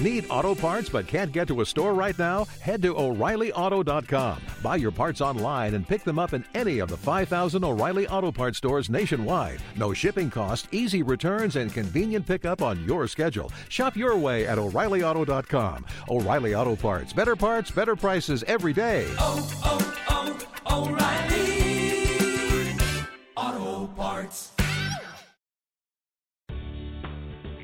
Need 0.00 0.24
auto 0.30 0.54
parts 0.54 0.88
but 0.88 1.06
can't 1.06 1.30
get 1.30 1.46
to 1.48 1.60
a 1.60 1.66
store 1.66 1.92
right 1.92 2.18
now? 2.18 2.46
Head 2.60 2.80
to 2.82 2.96
O'ReillyAuto.com. 2.96 4.40
Buy 4.62 4.76
your 4.76 4.90
parts 4.90 5.20
online 5.20 5.74
and 5.74 5.86
pick 5.86 6.04
them 6.04 6.18
up 6.18 6.32
in 6.32 6.42
any 6.54 6.78
of 6.78 6.88
the 6.88 6.96
5,000 6.96 7.62
O'Reilly 7.62 8.08
Auto 8.08 8.32
Parts 8.32 8.56
stores 8.56 8.88
nationwide. 8.88 9.60
No 9.76 9.92
shipping 9.92 10.30
cost, 10.30 10.68
easy 10.72 11.02
returns, 11.02 11.56
and 11.56 11.70
convenient 11.72 12.26
pickup 12.26 12.62
on 12.62 12.82
your 12.84 13.06
schedule. 13.08 13.52
Shop 13.68 13.94
your 13.94 14.16
way 14.16 14.46
at 14.46 14.58
O'ReillyAuto.com. 14.58 15.84
O'Reilly 16.08 16.54
Auto 16.54 16.76
Parts. 16.76 17.12
Better 17.12 17.36
parts, 17.36 17.70
better 17.70 17.94
prices 17.94 18.42
every 18.44 18.72
day. 18.72 19.06
Oh, 19.18 19.46
oh, 19.64 20.38
oh, 20.66 20.88
O'Reilly 20.88 22.76
Auto 23.36 23.86
Parts. 23.94 24.52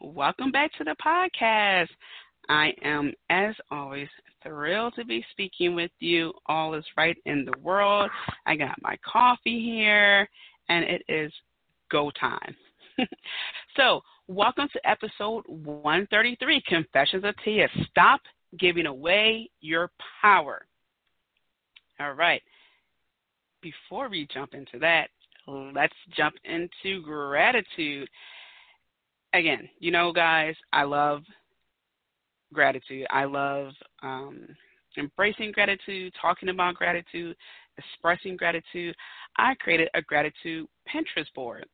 Welcome 0.00 0.52
back 0.52 0.72
to 0.74 0.84
the 0.84 0.94
podcast. 1.04 1.88
I 2.50 2.74
am, 2.82 3.14
as 3.30 3.54
always, 3.70 4.08
thrilled 4.42 4.94
to 4.96 5.06
be 5.06 5.24
speaking 5.32 5.74
with 5.74 5.90
you. 6.00 6.34
All 6.46 6.74
is 6.74 6.84
right 6.98 7.16
in 7.24 7.46
the 7.46 7.58
world. 7.62 8.10
I 8.44 8.56
got 8.56 8.80
my 8.82 8.98
coffee 9.10 9.58
here, 9.58 10.28
and 10.68 10.84
it 10.84 11.02
is 11.08 11.32
go 11.90 12.10
time. 12.20 12.54
so, 13.76 14.02
welcome 14.28 14.68
to 14.74 14.88
episode 14.88 15.44
133 15.46 16.62
Confessions 16.66 17.24
of 17.24 17.34
Tia. 17.42 17.66
Stop 17.90 18.20
giving 18.58 18.86
away 18.86 19.48
your 19.62 19.90
power. 20.20 20.66
All 22.00 22.12
right. 22.12 22.42
Before 23.62 24.10
we 24.10 24.28
jump 24.32 24.52
into 24.52 24.78
that, 24.78 25.08
let's 25.48 25.94
jump 26.14 26.34
into 26.44 27.00
gratitude. 27.00 28.08
Again, 29.36 29.68
you 29.80 29.90
know, 29.90 30.12
guys, 30.12 30.54
I 30.72 30.84
love 30.84 31.20
gratitude. 32.54 33.06
I 33.10 33.24
love 33.24 33.72
um, 34.02 34.46
embracing 34.96 35.52
gratitude, 35.52 36.14
talking 36.18 36.48
about 36.48 36.76
gratitude, 36.76 37.36
expressing 37.76 38.38
gratitude. 38.38 38.96
I 39.36 39.54
created 39.56 39.90
a 39.92 40.00
gratitude 40.00 40.66
Pinterest 40.88 41.26
board. 41.34 41.66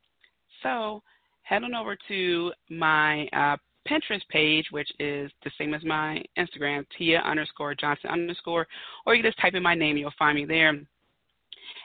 So 0.61 1.01
head 1.43 1.63
on 1.63 1.73
over 1.73 1.95
to 2.09 2.51
my 2.69 3.27
uh, 3.31 3.55
Pinterest 3.89 4.27
page, 4.27 4.65
which 4.71 4.89
is 4.99 5.31
the 5.45 5.51
same 5.57 5.73
as 5.73 5.85
my 5.85 6.21
Instagram, 6.37 6.85
Tia 6.97 7.19
underscore 7.19 7.75
Johnson 7.75 8.09
underscore, 8.09 8.67
or 9.05 9.15
you 9.15 9.23
just 9.23 9.39
type 9.39 9.53
in 9.53 9.63
my 9.63 9.73
name, 9.73 9.91
and 9.91 9.99
you'll 9.99 10.11
find 10.19 10.35
me 10.35 10.43
there 10.43 10.77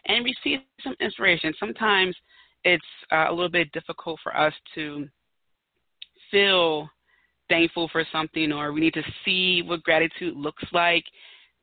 and 0.07 0.25
receive 0.25 0.59
some 0.83 0.97
inspiration. 0.99 1.55
Sometimes 1.61 2.17
it's 2.65 2.85
uh, 3.13 3.27
a 3.29 3.33
little 3.33 3.49
bit 3.49 3.71
difficult 3.71 4.19
for 4.25 4.37
us 4.37 4.53
to 4.75 5.09
feel 6.31 6.89
thankful 7.49 7.89
for 7.89 8.05
something 8.13 8.53
or 8.53 8.73
we 8.73 8.81
need 8.81 8.95
to 8.95 9.03
see 9.25 9.63
what 9.63 9.83
gratitude 9.83 10.37
looks 10.37 10.65
like 10.73 11.05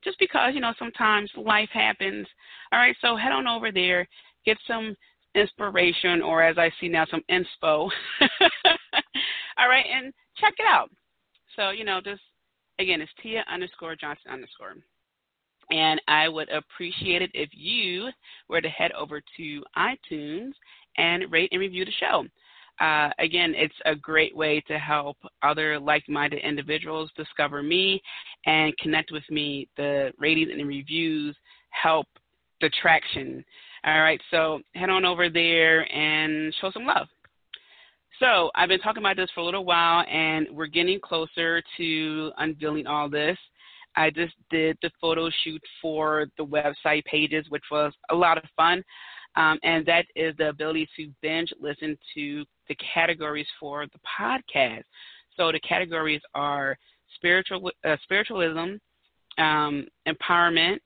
just 0.03 0.19
because, 0.19 0.53
you 0.53 0.61
know, 0.61 0.73
sometimes 0.77 1.29
life 1.35 1.69
happens. 1.73 2.27
All 2.71 2.79
right, 2.79 2.95
so 3.01 3.15
head 3.15 3.31
on 3.31 3.47
over 3.47 3.71
there, 3.71 4.07
get 4.45 4.57
some 4.67 4.95
inspiration 5.33 6.21
or 6.21 6.43
as 6.43 6.57
I 6.57 6.71
see 6.79 6.87
now, 6.87 7.05
some 7.09 7.23
inspo. 7.29 7.89
All 9.57 9.69
right, 9.69 9.85
and 9.91 10.13
check 10.37 10.53
it 10.57 10.65
out. 10.69 10.89
So, 11.55 11.71
you 11.71 11.83
know, 11.83 12.01
just 12.03 12.21
again, 12.79 13.01
it's 13.01 13.11
Tia 13.21 13.43
underscore 13.51 13.95
Johnson 13.95 14.31
underscore. 14.31 14.75
And 15.71 15.99
I 16.07 16.29
would 16.29 16.49
appreciate 16.49 17.23
it 17.23 17.31
if 17.33 17.49
you 17.53 18.09
were 18.47 18.61
to 18.61 18.69
head 18.69 18.91
over 18.91 19.21
to 19.37 19.63
iTunes 19.75 20.51
and 20.97 21.31
rate 21.31 21.49
and 21.51 21.59
review 21.59 21.85
the 21.85 21.91
show. 21.99 22.25
Uh, 22.79 23.09
again, 23.19 23.53
it's 23.55 23.75
a 23.85 23.95
great 23.95 24.35
way 24.35 24.61
to 24.67 24.77
help 24.77 25.17
other 25.43 25.79
like 25.79 26.07
minded 26.09 26.41
individuals 26.43 27.09
discover 27.15 27.63
me 27.63 28.01
and 28.45 28.77
connect 28.77 29.11
with 29.11 29.23
me. 29.29 29.67
The 29.77 30.11
ratings 30.17 30.49
and 30.51 30.59
the 30.59 30.65
reviews 30.65 31.35
help 31.69 32.07
the 32.61 32.69
traction. 32.81 33.43
All 33.85 34.01
right, 34.01 34.19
so 34.31 34.59
head 34.73 34.89
on 34.89 35.05
over 35.05 35.29
there 35.29 35.81
and 35.93 36.53
show 36.59 36.71
some 36.71 36.85
love. 36.85 37.07
So, 38.19 38.49
I've 38.55 38.69
been 38.69 38.79
talking 38.79 39.03
about 39.03 39.17
this 39.17 39.29
for 39.35 39.41
a 39.41 39.45
little 39.45 39.65
while, 39.65 40.05
and 40.09 40.47
we're 40.51 40.67
getting 40.67 41.01
closer 41.01 41.61
to 41.77 42.31
unveiling 42.37 42.87
all 42.87 43.09
this. 43.09 43.37
I 43.97 44.09
just 44.09 44.33
did 44.49 44.77
the 44.81 44.89
photo 45.01 45.29
shoot 45.43 45.61
for 45.81 46.27
the 46.37 46.45
website 46.45 47.03
pages, 47.05 47.45
which 47.49 47.63
was 47.71 47.93
a 48.09 48.15
lot 48.15 48.37
of 48.37 48.43
fun. 48.55 48.83
Um, 49.35 49.59
and 49.63 49.85
that 49.85 50.05
is 50.15 50.35
the 50.37 50.49
ability 50.49 50.87
to 50.97 51.11
binge 51.21 51.53
listen 51.59 51.97
to 52.13 52.45
the 52.67 52.75
categories 52.93 53.47
for 53.59 53.85
the 53.85 53.99
podcast. 54.19 54.83
So 55.37 55.51
the 55.51 55.59
categories 55.59 56.21
are 56.33 56.77
spiritual, 57.15 57.71
uh, 57.83 57.97
spiritualism, 58.03 58.75
um, 59.37 59.87
empowerment, 60.07 60.79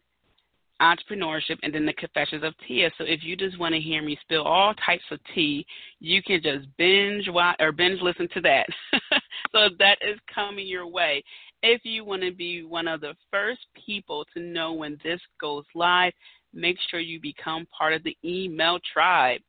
entrepreneurship, 0.82 1.58
and 1.62 1.74
then 1.74 1.86
the 1.86 1.94
confessions 1.94 2.44
of 2.44 2.54
Tia. 2.66 2.90
So 2.98 3.04
if 3.04 3.24
you 3.24 3.36
just 3.36 3.60
want 3.60 3.76
to 3.76 3.82
hear 3.82 4.02
me 4.02 4.18
spill 4.22 4.44
all 4.44 4.74
types 4.76 5.04
of 5.12 5.20
tea, 5.36 5.66
you 6.00 6.24
can 6.24 6.42
just 6.42 6.66
binge 6.78 7.28
watch 7.28 7.58
or 7.60 7.72
binge 7.72 8.02
listen 8.02 8.30
to 8.34 8.42
that. 8.42 8.66
so 9.52 9.70
that 9.78 9.98
is 10.02 10.18
coming 10.34 10.68
your 10.68 10.88
way. 10.88 11.24
If 11.62 11.82
you 11.84 12.06
want 12.06 12.22
to 12.22 12.32
be 12.32 12.64
one 12.64 12.88
of 12.88 13.02
the 13.02 13.14
first 13.30 13.60
people 13.86 14.26
to 14.34 14.40
know 14.42 14.72
when 14.72 14.98
this 15.04 15.20
goes 15.42 15.66
live, 15.76 16.14
make 16.54 16.78
sure 16.90 17.00
you 17.00 17.20
become 17.20 17.68
part 17.76 17.94
of 17.94 18.04
the 18.04 18.18
email 18.24 18.80
tribe. 18.94 19.42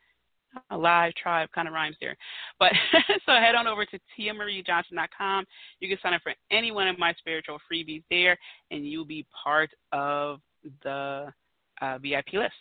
A 0.71 0.77
live 0.77 1.15
tribe 1.15 1.49
kind 1.55 1.69
of 1.69 1.75
rhymes 1.75 1.95
there. 2.01 2.17
But 2.59 2.73
so 3.27 3.33
head 3.33 3.55
on 3.55 3.69
over 3.69 3.87
to 3.87 4.01
tiamariejohnson.com. 4.19 5.45
You 5.79 5.89
can 5.89 5.99
sign 6.03 6.15
up 6.15 6.23
for 6.23 6.35
any 6.51 6.73
one 6.73 6.89
of 6.89 6.99
my 6.99 7.13
spiritual 7.15 7.59
freebies 7.73 8.03
there, 8.11 8.37
and 8.73 8.85
you'll 8.85 9.05
be 9.05 9.25
part 9.45 9.71
of 9.93 10.41
the 10.83 11.33
uh, 11.81 11.99
VIP 11.99 12.33
list. 12.33 12.53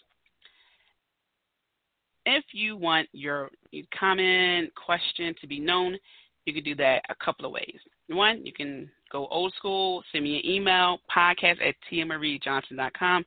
If 2.27 2.43
you 2.51 2.77
want 2.77 3.07
your 3.11 3.49
comment, 3.97 4.71
question 4.75 5.33
to 5.41 5.47
be 5.47 5.59
known, 5.59 5.97
you 6.45 6.53
can 6.53 6.63
do 6.63 6.75
that 6.75 7.01
a 7.09 7.15
couple 7.23 7.45
of 7.45 7.51
ways. 7.51 7.79
One, 8.07 8.45
you 8.45 8.53
can 8.53 8.89
go 9.11 9.27
old 9.27 9.53
school, 9.57 10.03
send 10.11 10.23
me 10.23 10.37
an 10.37 10.45
email, 10.45 10.99
podcast 11.15 11.57
at 11.65 11.75
tiamariejohnson.com, 11.91 13.25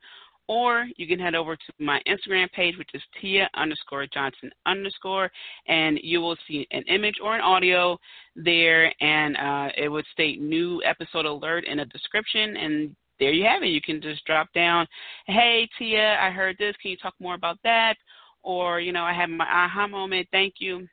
or 0.53 0.87
you 0.99 1.07
can 1.07 1.19
head 1.19 1.35
over 1.35 1.57
to 1.57 1.73
my 1.79 1.99
Instagram 2.07 2.51
page, 2.53 2.77
which 2.77 2.91
is 2.93 3.01
Tia 3.19 3.49
underscore 3.55 4.07
Johnson 4.13 4.51
underscore, 4.67 5.31
and 5.67 5.99
you 6.03 6.21
will 6.21 6.37
see 6.47 6.67
an 6.73 6.83
image 6.89 7.15
or 7.25 7.35
an 7.35 7.41
audio 7.41 7.99
there, 8.37 8.93
and 9.01 9.35
uh, 9.39 9.73
it 9.79 9.89
would 9.89 10.05
state 10.13 10.43
new 10.43 10.83
episode 10.85 11.25
alert 11.25 11.65
in 11.65 11.79
the 11.79 11.87
description, 11.87 12.59
and 12.59 12.95
there 13.19 13.33
you 13.33 13.47
have 13.47 13.63
it. 13.63 13.69
You 13.69 13.81
can 13.81 14.03
just 14.03 14.27
drop 14.27 14.53
down, 14.53 14.87
hey 15.27 15.67
Tia, 15.79 16.19
I 16.21 16.29
heard 16.29 16.59
this. 16.59 16.77
Can 16.83 16.91
you 16.91 16.99
talk 16.99 17.15
more 17.19 17.35
about 17.35 17.57
that? 17.65 17.95
Or 18.43 18.79
you 18.79 18.93
know, 18.93 19.05
I 19.05 19.15
had 19.15 19.31
my 19.31 19.47
aha 19.47 19.87
moment. 19.87 20.29
Thank 20.33 20.57
you. 20.59 20.87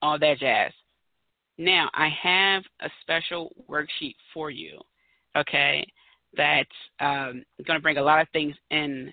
All 0.00 0.16
that 0.20 0.38
jazz. 0.38 0.72
Now, 1.58 1.90
I 1.92 2.08
have 2.22 2.62
a 2.80 2.88
special 3.00 3.52
worksheet 3.68 4.14
for 4.32 4.50
you, 4.50 4.78
okay, 5.36 5.84
that's 6.36 6.68
um, 7.00 7.44
going 7.66 7.78
to 7.78 7.82
bring 7.82 7.98
a 7.98 8.02
lot 8.02 8.20
of 8.20 8.28
things 8.32 8.54
in 8.70 9.12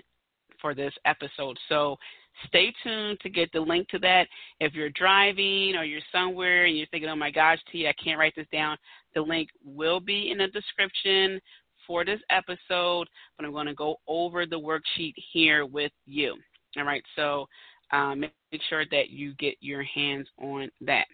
for 0.62 0.74
this 0.74 0.94
episode. 1.06 1.58
So 1.69 1.98
stay 2.48 2.74
tuned 2.84 3.19
to 3.22 3.30
get 3.30 3.52
the 3.52 3.60
link 3.60 3.88
to 3.90 4.00
that. 4.00 4.28
If 4.60 4.74
you're 4.74 4.90
driving 4.92 5.75
or 5.75 5.84
you're 5.84 6.02
somewhere 6.12 6.66
and 6.66 6.78
you're 6.78 6.88
thinking, 6.88 7.10
oh 7.10 7.16
my 7.16 7.31
gosh, 7.31 7.60
T, 7.72 7.88
I 7.88 7.94
can't 8.02 8.19
write 8.19 8.36
this 8.36 8.48
down, 8.52 8.78
the 9.16 9.22
link 9.22 9.50
will 9.66 10.00
be 10.00 10.31
in 10.31 10.38
the 10.38 10.48
description 10.48 11.40
for 11.86 12.04
this 12.04 12.19
episode, 12.30 13.08
but 13.38 13.46
I'm 13.46 13.54
going 13.54 13.68
to 13.68 13.74
go 13.74 13.96
over 14.08 14.46
the 14.46 14.60
worksheet 14.60 15.13
here 15.31 15.66
with 15.66 15.92
you. 16.06 16.36
All 16.78 16.84
right, 16.84 17.04
so 17.16 17.48
um, 17.92 18.20
make 18.20 18.62
sure 18.70 18.84
that 18.92 19.10
you 19.10 19.34
get 19.36 19.56
your 19.62 19.84
hands 19.84 20.28
on 20.40 20.70
that. 20.81 21.06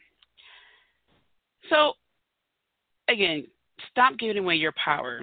So, 1.70 1.94
again, 3.08 3.46
stop 3.92 4.18
giving 4.18 4.40
away 4.40 4.56
your 4.56 4.74
power. 4.84 5.22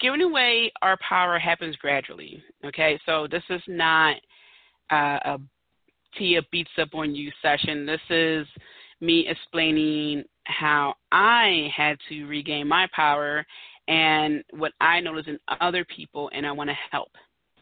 Giving 0.00 0.20
away 0.22 0.70
our 0.82 0.98
power 1.06 1.38
happens 1.38 1.74
gradually. 1.76 2.42
Okay, 2.64 3.00
so 3.06 3.26
this 3.30 3.42
is 3.48 3.62
not 3.66 4.16
uh, 4.90 5.18
a 5.24 5.38
Tia 6.16 6.42
beats 6.50 6.70
up 6.78 6.94
on 6.94 7.14
you 7.14 7.30
session. 7.42 7.86
This 7.86 8.00
is 8.10 8.46
me 9.00 9.26
explaining 9.28 10.24
how 10.44 10.94
I 11.12 11.70
had 11.74 11.98
to 12.08 12.24
regain 12.26 12.66
my 12.66 12.88
power 12.94 13.46
and 13.86 14.42
what 14.50 14.72
I 14.80 15.00
notice 15.00 15.26
in 15.26 15.38
other 15.60 15.84
people, 15.84 16.30
and 16.34 16.46
I 16.46 16.52
want 16.52 16.68
to 16.70 16.76
help. 16.90 17.10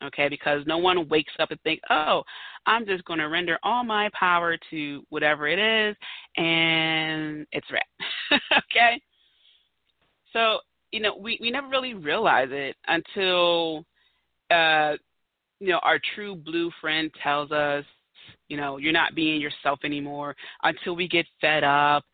Okay, 0.02 0.28
because 0.28 0.62
no 0.66 0.76
one 0.76 1.08
wakes 1.08 1.32
up 1.38 1.50
and 1.50 1.60
think, 1.62 1.80
"Oh, 1.88 2.22
I'm 2.66 2.84
just 2.84 3.04
going 3.04 3.18
to 3.18 3.28
render 3.28 3.58
all 3.62 3.82
my 3.82 4.10
power 4.12 4.58
to 4.70 5.06
whatever 5.08 5.48
it 5.48 5.58
is, 5.58 5.96
and 6.36 7.46
it's 7.52 7.70
red." 7.70 7.82
okay, 8.58 9.00
so 10.32 10.58
you 10.92 11.00
know 11.00 11.16
we 11.16 11.38
we 11.40 11.50
never 11.50 11.68
really 11.68 11.94
realize 11.94 12.48
it 12.50 12.76
until 12.86 13.84
uh, 14.50 14.94
you 15.60 15.68
know 15.68 15.80
our 15.82 15.98
true 16.14 16.34
blue 16.34 16.70
friend 16.80 17.10
tells 17.22 17.50
us, 17.52 17.84
you 18.48 18.56
know, 18.56 18.76
you're 18.78 18.92
not 18.92 19.14
being 19.14 19.40
yourself 19.40 19.80
anymore. 19.84 20.34
Until 20.62 20.96
we 20.96 21.08
get 21.08 21.26
fed 21.40 21.64
up 21.64 22.04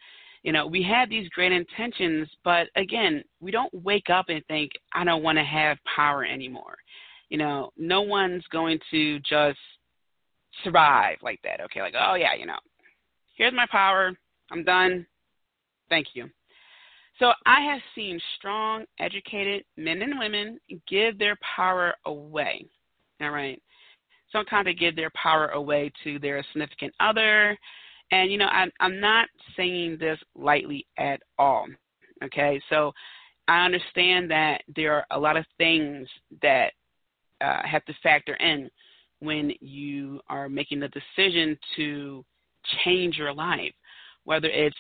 you 0.42 0.52
know, 0.52 0.66
we 0.66 0.82
have 0.82 1.08
these 1.08 1.28
great 1.28 1.52
intentions, 1.52 2.28
but 2.44 2.68
again, 2.74 3.22
we 3.40 3.50
don't 3.50 3.72
wake 3.72 4.10
up 4.10 4.26
and 4.28 4.44
think, 4.46 4.72
I 4.92 5.04
don't 5.04 5.22
want 5.22 5.38
to 5.38 5.44
have 5.44 5.78
power 5.94 6.24
anymore. 6.24 6.76
You 7.28 7.38
know, 7.38 7.70
no 7.76 8.02
one's 8.02 8.44
going 8.50 8.78
to 8.90 9.20
just 9.20 9.58
survive 10.64 11.18
like 11.22 11.40
that. 11.44 11.60
Okay, 11.60 11.80
like, 11.80 11.94
oh 11.98 12.14
yeah, 12.14 12.34
you 12.38 12.46
know, 12.46 12.58
here's 13.36 13.54
my 13.54 13.66
power. 13.70 14.12
I'm 14.50 14.64
done. 14.64 15.06
Thank 15.88 16.08
you. 16.14 16.28
So 17.22 17.32
I 17.46 17.60
have 17.60 17.80
seen 17.94 18.20
strong, 18.36 18.84
educated 18.98 19.62
men 19.76 20.02
and 20.02 20.18
women 20.18 20.58
give 20.88 21.20
their 21.20 21.38
power 21.56 21.94
away. 22.04 22.66
All 23.20 23.30
right. 23.30 23.62
Sometimes 24.32 24.64
they 24.64 24.74
give 24.74 24.96
their 24.96 25.10
power 25.10 25.48
away 25.50 25.92
to 26.02 26.18
their 26.18 26.44
significant 26.52 26.92
other, 26.98 27.56
and 28.10 28.32
you 28.32 28.38
know, 28.38 28.46
I'm 28.46 28.72
I'm 28.80 28.98
not 28.98 29.28
saying 29.56 29.98
this 30.00 30.18
lightly 30.34 30.84
at 30.98 31.22
all. 31.38 31.66
Okay, 32.24 32.60
so 32.68 32.92
I 33.46 33.64
understand 33.66 34.28
that 34.32 34.62
there 34.74 34.92
are 34.94 35.06
a 35.12 35.18
lot 35.18 35.36
of 35.36 35.44
things 35.58 36.08
that 36.40 36.72
uh, 37.40 37.62
have 37.64 37.84
to 37.84 37.94
factor 38.02 38.34
in 38.34 38.68
when 39.20 39.52
you 39.60 40.18
are 40.28 40.48
making 40.48 40.80
the 40.80 40.88
decision 40.88 41.56
to 41.76 42.24
change 42.84 43.16
your 43.16 43.32
life, 43.32 43.74
whether 44.24 44.48
it's 44.48 44.74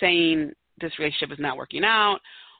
saying 0.00 0.52
this 0.82 0.98
relationship 0.98 1.32
is 1.32 1.42
not 1.42 1.56
working 1.56 1.84
out, 1.84 2.18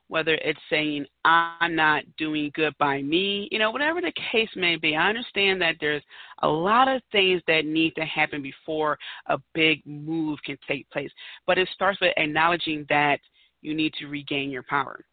whether 0.08 0.34
it's 0.34 0.60
saying 0.69 1.06
I'm 1.24 1.74
not 1.74 2.04
doing 2.19 2.50
good 2.54 2.74
by 2.78 3.02
me, 3.02 3.48
you 3.50 3.58
know, 3.58 3.70
whatever 3.70 4.00
the 4.00 4.12
case 4.30 4.50
may 4.56 4.76
be. 4.76 4.94
I 4.94 5.08
understand 5.08 5.60
that 5.62 5.76
there's 5.80 6.02
a 6.42 6.48
lot 6.48 6.88
of 6.88 7.00
things 7.10 7.40
that 7.46 7.64
need 7.64 7.94
to 7.96 8.04
happen 8.04 8.42
before 8.42 8.98
a 9.26 9.38
big 9.54 9.80
move 9.86 10.38
can 10.44 10.58
take 10.69 10.88
place, 10.90 11.10
but 11.46 11.58
it 11.58 11.69
starts 11.72 12.00
with 12.00 12.12
acknowledging 12.16 12.84
that 12.88 13.20
you 13.62 13.74
need 13.74 13.94
to 13.94 14.06
regain 14.06 14.50
your 14.50 14.64
power 14.64 15.04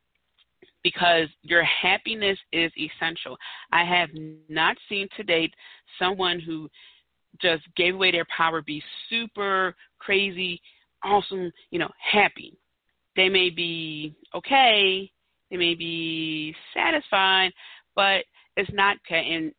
because 0.84 1.28
your 1.44 1.64
happiness 1.64 2.38
is 2.52 2.72
essential. 2.78 3.38
I 3.72 3.84
have 3.84 4.10
not 4.50 4.76
seen 4.88 5.08
to 5.18 5.24
date 5.24 5.54
someone 5.98 6.40
who 6.40 6.70
just 7.42 7.64
gave 7.76 7.96
away 7.96 8.12
their 8.12 8.28
power 8.36 8.62
be 8.62 8.84
super 9.10 9.76
crazy, 10.00 10.62
awesome, 11.04 11.52
you 11.72 11.80
know, 11.80 11.90
happy 12.00 12.58
they 13.20 13.30
may 13.30 13.50
be 13.50 14.16
okay, 14.34 15.12
they 15.52 15.58
may 15.58 15.76
be 15.76 16.56
satisfied, 16.74 17.52
but 17.96 18.24
it's 18.56 18.72
not 18.74 18.98
okay. 19.06 19.34
And 19.34 19.52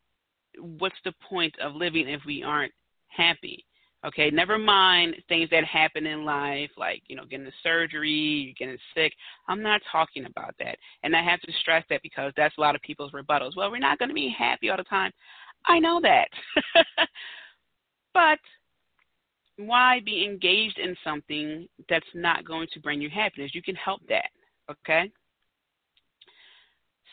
what's 0.78 0.96
the 1.04 1.12
point 1.28 1.54
of 1.62 1.74
living 1.74 2.08
if 2.08 2.22
we 2.26 2.42
aren't 2.42 2.72
happy? 3.08 3.64
Okay, 4.06 4.30
never 4.30 4.56
mind 4.56 5.14
things 5.28 5.50
that 5.50 5.62
happen 5.64 6.06
in 6.06 6.24
life, 6.24 6.70
like 6.78 7.02
you 7.06 7.16
know, 7.16 7.24
getting 7.26 7.46
a 7.46 7.52
surgery, 7.62 8.54
getting 8.58 8.78
sick. 8.94 9.12
I'm 9.46 9.62
not 9.62 9.82
talking 9.92 10.24
about 10.24 10.54
that, 10.58 10.78
and 11.02 11.14
I 11.14 11.22
have 11.22 11.40
to 11.42 11.52
stress 11.60 11.84
that 11.90 12.02
because 12.02 12.32
that's 12.36 12.56
a 12.56 12.60
lot 12.62 12.74
of 12.74 12.80
people's 12.80 13.12
rebuttals. 13.12 13.56
Well, 13.56 13.70
we're 13.70 13.78
not 13.78 13.98
going 13.98 14.08
to 14.08 14.14
be 14.14 14.34
happy 14.36 14.70
all 14.70 14.78
the 14.78 14.84
time. 14.84 15.12
I 15.66 15.78
know 15.78 16.00
that, 16.00 16.28
but 18.14 18.38
why 19.56 20.00
be 20.04 20.24
engaged 20.24 20.78
in 20.78 20.96
something 21.04 21.68
that's 21.88 22.06
not 22.14 22.44
going 22.44 22.68
to 22.72 22.80
bring 22.80 23.00
you 23.00 23.10
happiness? 23.10 23.54
You 23.54 23.62
can 23.62 23.74
help 23.76 24.00
that, 24.08 24.30
okay? 24.70 25.10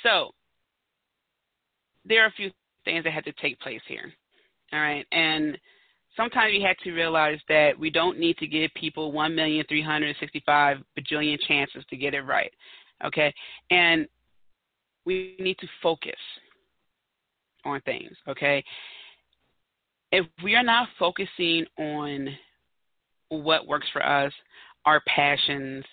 So, 0.04 0.31
there 2.06 2.24
are 2.24 2.28
a 2.28 2.31
few 2.31 2.51
things 2.86 3.04
that 3.04 3.13
had 3.13 3.25
to 3.25 3.34
take 3.34 3.60
place 3.60 3.81
here, 3.88 4.12
all 4.72 4.80
right? 4.80 5.06
And 5.12 5.57
sometimes 6.16 6.54
you 6.54 6.66
have 6.66 6.78
to 6.78 6.92
realize 6.92 7.39
that 7.50 7.78
we 7.78 7.89
don't 7.89 8.19
need 8.19 8.38
to 8.38 8.48
give 8.48 8.72
people 8.75 9.12
1,365 9.12 10.78
bajillion 10.98 11.38
chances 11.48 11.83
to 11.90 11.98
get 11.98 12.13
it 12.13 12.22
right, 12.22 12.51
okay? 13.06 13.33
And 13.72 14.07
we 15.06 15.36
need 15.40 15.57
to 15.60 15.68
focus 15.81 16.19
on 17.66 17.81
things, 17.81 18.12
okay? 18.28 18.63
If 20.12 20.25
we 20.44 20.56
are 20.56 20.63
not 20.63 20.89
focusing 20.98 21.65
on 21.77 22.30
what 23.30 23.68
works 23.68 23.88
for 23.92 24.06
us, 24.06 24.31
our 24.86 25.01
passions, 25.07 25.83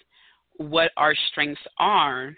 what 0.56 0.92
our 0.96 1.14
strengths 1.30 1.60
are, 1.78 2.34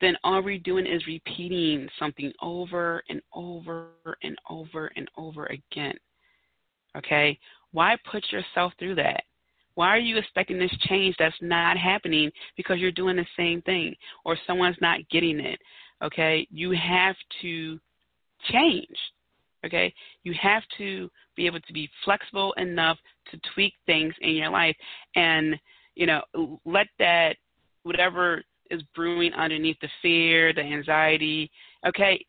then 0.00 0.16
all 0.24 0.42
we're 0.42 0.58
doing 0.58 0.86
is 0.86 1.06
repeating 1.06 1.88
something 1.98 2.32
over 2.40 3.02
and 3.08 3.20
over 3.34 3.88
and 4.22 4.36
over 4.48 4.90
and 4.96 5.08
over 5.16 5.46
again. 5.46 5.94
Okay? 6.96 7.38
Why 7.72 7.96
put 8.10 8.24
yourself 8.32 8.72
through 8.78 8.94
that? 8.96 9.22
Why 9.74 9.88
are 9.88 9.98
you 9.98 10.16
expecting 10.16 10.58
this 10.58 10.74
change 10.88 11.16
that's 11.18 11.36
not 11.40 11.76
happening 11.76 12.30
because 12.56 12.78
you're 12.78 12.90
doing 12.90 13.16
the 13.16 13.26
same 13.36 13.62
thing 13.62 13.94
or 14.24 14.36
someone's 14.46 14.76
not 14.80 15.00
getting 15.10 15.40
it? 15.40 15.60
Okay? 16.02 16.46
You 16.50 16.72
have 16.72 17.16
to 17.42 17.78
change. 18.50 18.96
Okay? 19.64 19.92
You 20.22 20.34
have 20.40 20.62
to 20.78 21.10
be 21.36 21.46
able 21.46 21.60
to 21.60 21.72
be 21.72 21.88
flexible 22.04 22.52
enough 22.56 22.98
to 23.30 23.40
tweak 23.54 23.74
things 23.86 24.14
in 24.20 24.30
your 24.30 24.50
life 24.50 24.76
and, 25.16 25.56
you 25.94 26.06
know, 26.06 26.22
let 26.64 26.86
that 26.98 27.36
whatever 27.82 28.42
is 28.70 28.82
brewing 28.94 29.32
underneath 29.34 29.78
the 29.80 29.88
fear, 30.00 30.52
the 30.52 30.60
anxiety, 30.60 31.50
okay, 31.86 32.24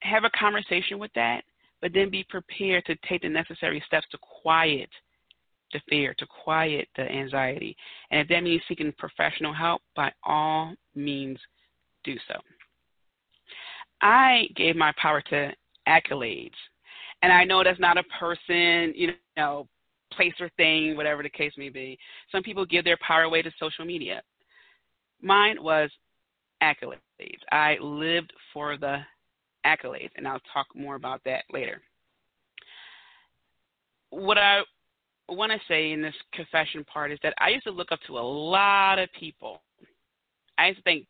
have 0.00 0.24
a 0.24 0.30
conversation 0.30 0.98
with 0.98 1.10
that, 1.14 1.42
but 1.82 1.92
then 1.92 2.10
be 2.10 2.24
prepared 2.28 2.84
to 2.86 2.96
take 3.08 3.22
the 3.22 3.28
necessary 3.28 3.82
steps 3.86 4.06
to 4.10 4.18
quiet 4.42 4.88
the 5.72 5.80
fear, 5.88 6.14
to 6.18 6.26
quiet 6.26 6.88
the 6.96 7.02
anxiety. 7.02 7.76
And 8.10 8.20
if 8.20 8.28
that 8.28 8.42
means 8.42 8.62
seeking 8.68 8.92
professional 8.98 9.54
help, 9.54 9.82
by 9.94 10.10
all 10.24 10.74
means 10.94 11.38
do 12.04 12.14
so. 12.26 12.40
I 14.02 14.48
gave 14.56 14.76
my 14.76 14.92
power 15.00 15.20
to 15.30 15.52
accolades. 15.90 16.54
And 17.22 17.32
I 17.32 17.44
know 17.44 17.62
that's 17.62 17.80
not 17.80 17.98
a 17.98 18.04
person, 18.18 18.94
you 18.96 19.12
know, 19.36 19.66
place 20.12 20.32
or 20.40 20.48
thing, 20.56 20.96
whatever 20.96 21.22
the 21.22 21.30
case 21.30 21.52
may 21.56 21.68
be. 21.68 21.98
Some 22.32 22.42
people 22.42 22.64
give 22.64 22.84
their 22.84 22.98
power 23.06 23.22
away 23.22 23.42
to 23.42 23.50
social 23.58 23.84
media. 23.84 24.22
Mine 25.20 25.62
was 25.62 25.90
accolades. 26.62 26.98
I 27.52 27.76
lived 27.80 28.32
for 28.52 28.76
the 28.76 28.98
accolades, 29.66 30.10
and 30.16 30.26
I'll 30.26 30.40
talk 30.52 30.66
more 30.74 30.94
about 30.94 31.20
that 31.24 31.44
later. 31.52 31.82
What 34.10 34.38
I 34.38 34.62
want 35.28 35.52
to 35.52 35.58
say 35.68 35.92
in 35.92 36.02
this 36.02 36.14
confession 36.32 36.84
part 36.84 37.12
is 37.12 37.18
that 37.22 37.34
I 37.38 37.50
used 37.50 37.64
to 37.64 37.70
look 37.70 37.92
up 37.92 38.00
to 38.06 38.18
a 38.18 38.20
lot 38.20 38.98
of 38.98 39.08
people. 39.18 39.62
I 40.58 40.68
used 40.68 40.78
to 40.78 40.82
think 40.82 41.06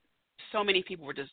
so 0.53 0.63
many 0.63 0.83
people 0.83 1.07
were 1.07 1.15
just 1.15 1.31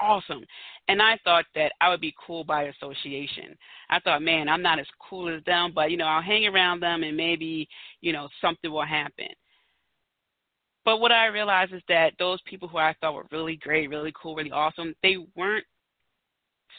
awesome. 0.00 0.44
And 0.88 1.00
I 1.00 1.18
thought 1.24 1.44
that 1.54 1.72
I 1.80 1.88
would 1.88 2.00
be 2.00 2.14
cool 2.26 2.44
by 2.44 2.64
association. 2.64 3.56
I 3.90 4.00
thought, 4.00 4.22
man, 4.22 4.48
I'm 4.48 4.62
not 4.62 4.78
as 4.78 4.86
cool 5.08 5.34
as 5.34 5.42
them, 5.44 5.72
but 5.74 5.90
you 5.90 5.96
know, 5.96 6.06
I'll 6.06 6.22
hang 6.22 6.46
around 6.46 6.80
them 6.80 7.02
and 7.02 7.16
maybe, 7.16 7.68
you 8.00 8.12
know, 8.12 8.28
something 8.40 8.70
will 8.70 8.84
happen. 8.84 9.28
But 10.84 10.98
what 10.98 11.12
I 11.12 11.26
realized 11.26 11.72
is 11.74 11.82
that 11.88 12.14
those 12.18 12.40
people 12.46 12.66
who 12.66 12.78
I 12.78 12.94
thought 13.00 13.14
were 13.14 13.26
really 13.30 13.56
great, 13.56 13.90
really 13.90 14.12
cool, 14.20 14.34
really 14.34 14.50
awesome, 14.50 14.94
they 15.02 15.16
weren't 15.36 15.66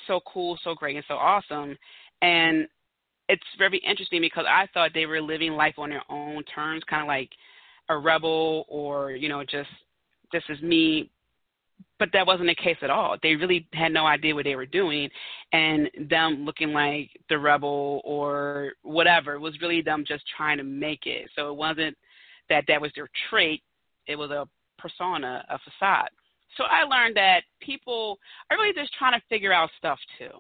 so 0.08 0.20
cool, 0.26 0.58
so 0.64 0.74
great, 0.74 0.96
and 0.96 1.06
so 1.08 1.14
awesome. 1.14 1.78
And 2.22 2.68
it's 3.30 3.44
very 3.58 3.78
interesting 3.78 4.22
because 4.22 4.46
I 4.50 4.68
thought 4.74 4.92
they 4.94 5.06
were 5.06 5.22
living 5.22 5.54
life 5.54 5.76
on 5.78 5.90
their 5.90 6.04
own 6.10 6.44
terms, 6.44 6.84
kind 6.90 7.04
of 7.04 7.08
like 7.08 7.30
a 7.90 7.98
rebel 7.98 8.66
or, 8.68 9.12
you 9.12 9.30
know, 9.30 9.44
just 9.44 9.70
this 10.32 10.44
is 10.50 10.62
me 10.62 11.10
but 12.02 12.10
that 12.14 12.26
wasn't 12.26 12.48
the 12.48 12.56
case 12.56 12.78
at 12.82 12.90
all. 12.90 13.16
They 13.22 13.36
really 13.36 13.68
had 13.74 13.94
no 13.94 14.08
idea 14.08 14.34
what 14.34 14.46
they 14.46 14.56
were 14.56 14.66
doing, 14.66 15.08
and 15.54 15.88
them 16.10 16.46
looking 16.46 16.74
like 16.74 17.12
the 17.30 17.38
rebel 17.38 18.02
or 18.04 18.72
whatever 18.82 19.40
was 19.40 19.54
really 19.62 19.84
them 19.84 20.04
just 20.08 20.24
trying 20.36 20.58
to 20.58 20.64
make 20.64 21.06
it. 21.06 21.30
So 21.36 21.52
it 21.52 21.56
wasn't 21.56 21.96
that 22.50 22.64
that 22.68 22.82
was 22.82 22.90
their 22.96 23.08
trait; 23.30 23.62
it 24.08 24.16
was 24.16 24.32
a 24.32 24.48
persona, 24.80 25.46
a 25.48 25.60
facade. 25.60 26.10
So 26.58 26.64
I 26.64 26.86
learned 26.86 27.16
that 27.18 27.42
people 27.62 28.18
are 28.50 28.58
really 28.58 28.74
just 28.74 28.92
trying 28.98 29.14
to 29.14 29.24
figure 29.30 29.54
out 29.54 29.70
stuff 29.78 30.00
too. 30.18 30.32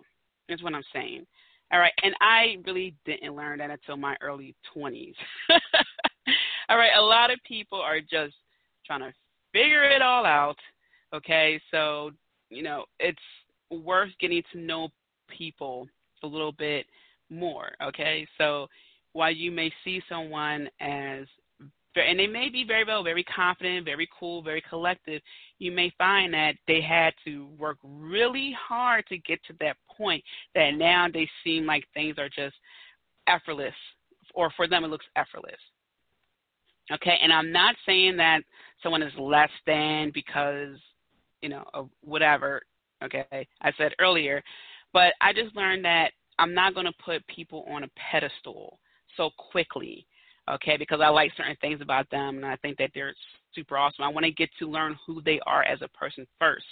Is 0.49 0.63
what 0.63 0.73
I'm 0.73 0.81
saying. 0.91 1.27
All 1.71 1.79
right, 1.79 1.93
and 2.01 2.15
I 2.21 2.57
really 2.65 2.95
didn't 3.05 3.35
learn 3.35 3.59
that 3.59 3.69
until 3.69 3.97
my 3.97 4.15
early 4.19 4.55
20s. 4.75 5.13
all 6.69 6.77
right, 6.77 6.97
a 6.97 7.01
lot 7.01 7.29
of 7.29 7.37
people 7.47 7.79
are 7.79 8.01
just 8.01 8.33
trying 8.83 9.01
to 9.01 9.13
figure 9.53 9.83
it 9.83 10.01
all 10.01 10.25
out. 10.25 10.57
Okay, 11.13 11.59
so 11.71 12.11
you 12.49 12.63
know 12.63 12.85
it's 12.99 13.19
worth 13.69 14.09
getting 14.19 14.43
to 14.53 14.59
know 14.59 14.89
people 15.27 15.87
a 16.23 16.27
little 16.27 16.51
bit 16.51 16.85
more. 17.29 17.71
Okay, 17.83 18.27
so 18.37 18.67
while 19.13 19.31
you 19.31 19.51
may 19.51 19.71
see 19.83 20.01
someone 20.07 20.69
as 20.79 21.25
and 21.95 22.17
they 22.17 22.27
may 22.27 22.47
be 22.47 22.63
very 22.65 22.85
well, 22.85 23.03
very 23.03 23.23
confident, 23.23 23.83
very 23.83 24.07
cool, 24.17 24.41
very 24.41 24.63
collective, 24.69 25.21
you 25.59 25.73
may 25.73 25.91
find 25.97 26.33
that 26.33 26.53
they 26.65 26.79
had 26.79 27.13
to 27.25 27.47
work 27.59 27.77
really 27.83 28.55
hard 28.57 29.05
to 29.07 29.17
get 29.17 29.43
to 29.43 29.53
that 29.59 29.75
point 29.97 30.23
that 30.55 30.71
now 30.75 31.07
they 31.13 31.29
seem 31.43 31.65
like 31.65 31.83
things 31.93 32.15
are 32.17 32.29
just 32.29 32.55
effortless, 33.27 33.73
or 34.33 34.51
for 34.55 34.67
them 34.67 34.85
it 34.85 34.87
looks 34.87 35.05
effortless. 35.17 35.59
Okay, 36.91 37.17
and 37.21 37.31
I'm 37.31 37.51
not 37.51 37.75
saying 37.85 38.17
that 38.17 38.41
someone 38.81 39.03
is 39.03 39.13
less 39.19 39.51
than 39.67 40.11
because, 40.13 40.77
you 41.41 41.49
know, 41.49 41.63
of 41.73 41.89
whatever. 42.03 42.61
Okay, 43.03 43.47
I 43.61 43.71
said 43.77 43.93
earlier, 43.99 44.43
but 44.93 45.13
I 45.21 45.33
just 45.33 45.55
learned 45.55 45.83
that 45.85 46.11
I'm 46.37 46.53
not 46.53 46.73
going 46.73 46.85
to 46.85 46.93
put 47.03 47.25
people 47.27 47.65
on 47.69 47.83
a 47.83 47.89
pedestal 47.95 48.79
so 49.17 49.31
quickly 49.51 50.05
okay, 50.49 50.77
because 50.77 50.99
I 51.01 51.09
like 51.09 51.31
certain 51.37 51.57
things 51.61 51.81
about 51.81 52.09
them 52.09 52.37
and 52.37 52.45
I 52.45 52.55
think 52.57 52.77
that 52.77 52.91
they're 52.93 53.13
super 53.53 53.77
awesome. 53.77 54.03
I 54.03 54.09
want 54.09 54.25
to 54.25 54.31
get 54.31 54.49
to 54.59 54.69
learn 54.69 54.97
who 55.05 55.21
they 55.21 55.39
are 55.45 55.63
as 55.63 55.81
a 55.81 55.87
person 55.89 56.25
first, 56.39 56.65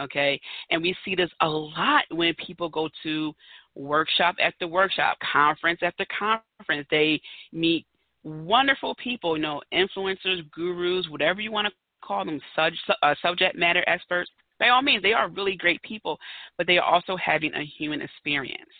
okay? 0.00 0.40
And 0.70 0.82
we 0.82 0.94
see 1.04 1.14
this 1.14 1.30
a 1.40 1.48
lot 1.48 2.04
when 2.10 2.34
people 2.34 2.68
go 2.68 2.88
to 3.02 3.32
workshop 3.74 4.36
after 4.40 4.66
workshop, 4.66 5.18
conference 5.32 5.80
after 5.82 6.06
conference. 6.18 6.86
They 6.90 7.20
meet 7.52 7.86
wonderful 8.24 8.94
people, 8.96 9.36
you 9.36 9.42
know, 9.42 9.60
influencers, 9.72 10.50
gurus, 10.50 11.08
whatever 11.08 11.40
you 11.40 11.52
want 11.52 11.68
to 11.68 11.74
call 12.02 12.24
them, 12.24 12.40
sub, 12.54 12.72
uh, 13.02 13.14
subject 13.22 13.56
matter 13.56 13.84
experts. 13.86 14.30
By 14.58 14.68
all 14.68 14.82
means, 14.82 15.02
they 15.02 15.12
are 15.12 15.28
really 15.28 15.56
great 15.56 15.82
people, 15.82 16.18
but 16.56 16.66
they 16.66 16.78
are 16.78 16.94
also 16.94 17.16
having 17.16 17.52
a 17.54 17.64
human 17.64 18.00
experience. 18.00 18.70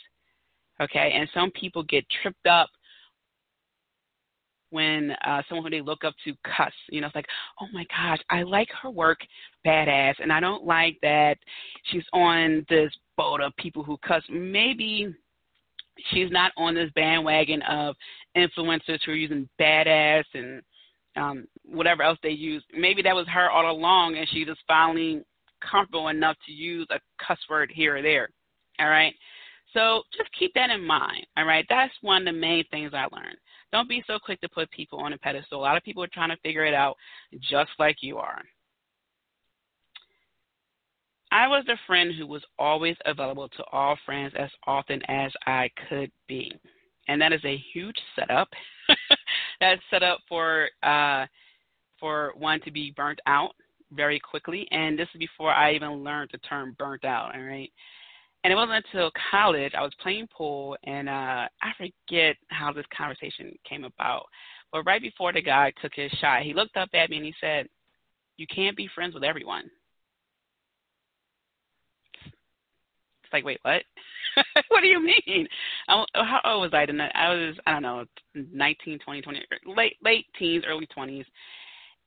Okay, 0.80 1.12
and 1.14 1.28
some 1.34 1.50
people 1.52 1.82
get 1.84 2.04
tripped 2.22 2.46
up 2.46 2.68
when 4.70 5.10
uh, 5.26 5.42
someone 5.48 5.64
who 5.64 5.70
they 5.70 5.82
look 5.82 6.02
up 6.02 6.14
to 6.24 6.34
cuss. 6.56 6.72
You 6.88 7.00
know, 7.00 7.06
it's 7.06 7.16
like, 7.16 7.26
oh 7.60 7.66
my 7.72 7.84
gosh, 7.90 8.18
I 8.30 8.42
like 8.42 8.68
her 8.82 8.90
work, 8.90 9.18
badass, 9.66 10.14
and 10.20 10.32
I 10.32 10.40
don't 10.40 10.64
like 10.64 10.98
that 11.02 11.36
she's 11.84 12.04
on 12.12 12.64
this 12.68 12.90
boat 13.16 13.40
of 13.40 13.54
people 13.56 13.82
who 13.82 13.98
cuss. 13.98 14.22
Maybe 14.30 15.14
she's 16.10 16.30
not 16.30 16.52
on 16.56 16.74
this 16.74 16.90
bandwagon 16.94 17.62
of 17.62 17.94
influencers 18.36 18.98
who 19.04 19.12
are 19.12 19.16
using 19.16 19.48
badass 19.60 20.24
and 20.34 20.62
um, 21.16 21.46
whatever 21.64 22.02
else 22.02 22.18
they 22.22 22.30
use. 22.30 22.64
Maybe 22.76 23.02
that 23.02 23.14
was 23.14 23.26
her 23.28 23.50
all 23.50 23.70
along, 23.70 24.16
and 24.16 24.28
she 24.28 24.44
just 24.44 24.60
finally 24.66 25.24
comfortable 25.70 26.08
enough 26.08 26.36
to 26.46 26.52
use 26.52 26.86
a 26.90 26.98
cuss 27.24 27.38
word 27.48 27.70
here 27.72 27.96
or 27.96 28.02
there. 28.02 28.28
All 28.78 28.88
right. 28.88 29.14
So 29.72 30.02
just 30.16 30.30
keep 30.38 30.52
that 30.54 30.70
in 30.70 30.84
mind. 30.84 31.26
All 31.36 31.44
right. 31.44 31.64
That's 31.68 31.92
one 32.02 32.22
of 32.22 32.34
the 32.34 32.38
main 32.38 32.64
things 32.70 32.92
I 32.94 33.06
learned. 33.12 33.36
Don't 33.72 33.88
be 33.88 34.04
so 34.06 34.18
quick 34.22 34.40
to 34.42 34.48
put 34.48 34.70
people 34.70 34.98
on 34.98 35.12
a 35.12 35.18
pedestal. 35.18 35.58
A 35.58 35.62
lot 35.62 35.76
of 35.76 35.82
people 35.82 36.02
are 36.02 36.08
trying 36.12 36.28
to 36.30 36.36
figure 36.38 36.66
it 36.66 36.74
out 36.74 36.96
just 37.40 37.70
like 37.78 37.96
you 38.00 38.18
are. 38.18 38.42
I 41.30 41.48
was 41.48 41.64
the 41.66 41.78
friend 41.86 42.12
who 42.14 42.26
was 42.26 42.42
always 42.58 42.96
available 43.06 43.48
to 43.48 43.64
all 43.72 43.96
friends 44.04 44.34
as 44.38 44.50
often 44.66 45.00
as 45.08 45.32
I 45.46 45.70
could 45.88 46.12
be. 46.28 46.52
And 47.08 47.20
that 47.22 47.32
is 47.32 47.42
a 47.44 47.62
huge 47.72 47.96
setup. 48.14 48.50
That's 49.62 49.80
set 49.90 50.02
up 50.02 50.18
for 50.28 50.68
uh, 50.82 51.24
for 52.00 52.32
one 52.36 52.60
to 52.62 52.72
be 52.72 52.92
burnt 52.96 53.20
out 53.26 53.52
very 53.92 54.18
quickly. 54.18 54.66
And 54.72 54.98
this 54.98 55.06
is 55.14 55.18
before 55.20 55.52
I 55.52 55.72
even 55.74 56.02
learned 56.02 56.30
the 56.32 56.38
term 56.38 56.74
burnt 56.78 57.04
out, 57.04 57.34
all 57.34 57.42
right? 57.42 57.70
and 58.44 58.52
it 58.52 58.56
wasn't 58.56 58.84
until 58.84 59.10
college 59.30 59.72
I 59.76 59.82
was 59.82 59.92
playing 60.02 60.28
pool, 60.36 60.76
and 60.84 61.08
uh, 61.08 61.46
I 61.62 61.70
forget 61.76 62.36
how 62.48 62.72
this 62.72 62.86
conversation 62.96 63.56
came 63.68 63.84
about. 63.84 64.26
But 64.72 64.82
right 64.82 65.00
before 65.00 65.32
the 65.32 65.42
guy 65.42 65.72
took 65.80 65.92
his 65.94 66.10
shot, 66.20 66.42
he 66.42 66.54
looked 66.54 66.76
up 66.76 66.88
at 66.94 67.08
me 67.10 67.18
and 67.18 67.26
he 67.26 67.34
said, 67.40 67.68
"You 68.36 68.46
can't 68.52 68.76
be 68.76 68.88
friends 68.94 69.14
with 69.14 69.22
everyone." 69.22 69.70
It's 72.24 73.32
like, 73.32 73.44
wait, 73.44 73.60
what? 73.62 73.82
what 74.68 74.80
do 74.80 74.86
you 74.86 75.02
mean? 75.02 75.48
I, 75.88 76.04
how 76.14 76.40
old 76.44 76.62
was 76.62 76.74
I? 76.74 76.86
Then 76.86 77.00
I 77.00 77.34
was, 77.34 77.56
I 77.66 77.72
don't 77.72 77.82
know, 77.82 78.04
19, 78.34 78.98
20, 78.98 79.22
20, 79.22 79.40
late 79.66 79.96
late 80.02 80.26
teens, 80.38 80.64
early 80.66 80.86
20s. 80.96 81.24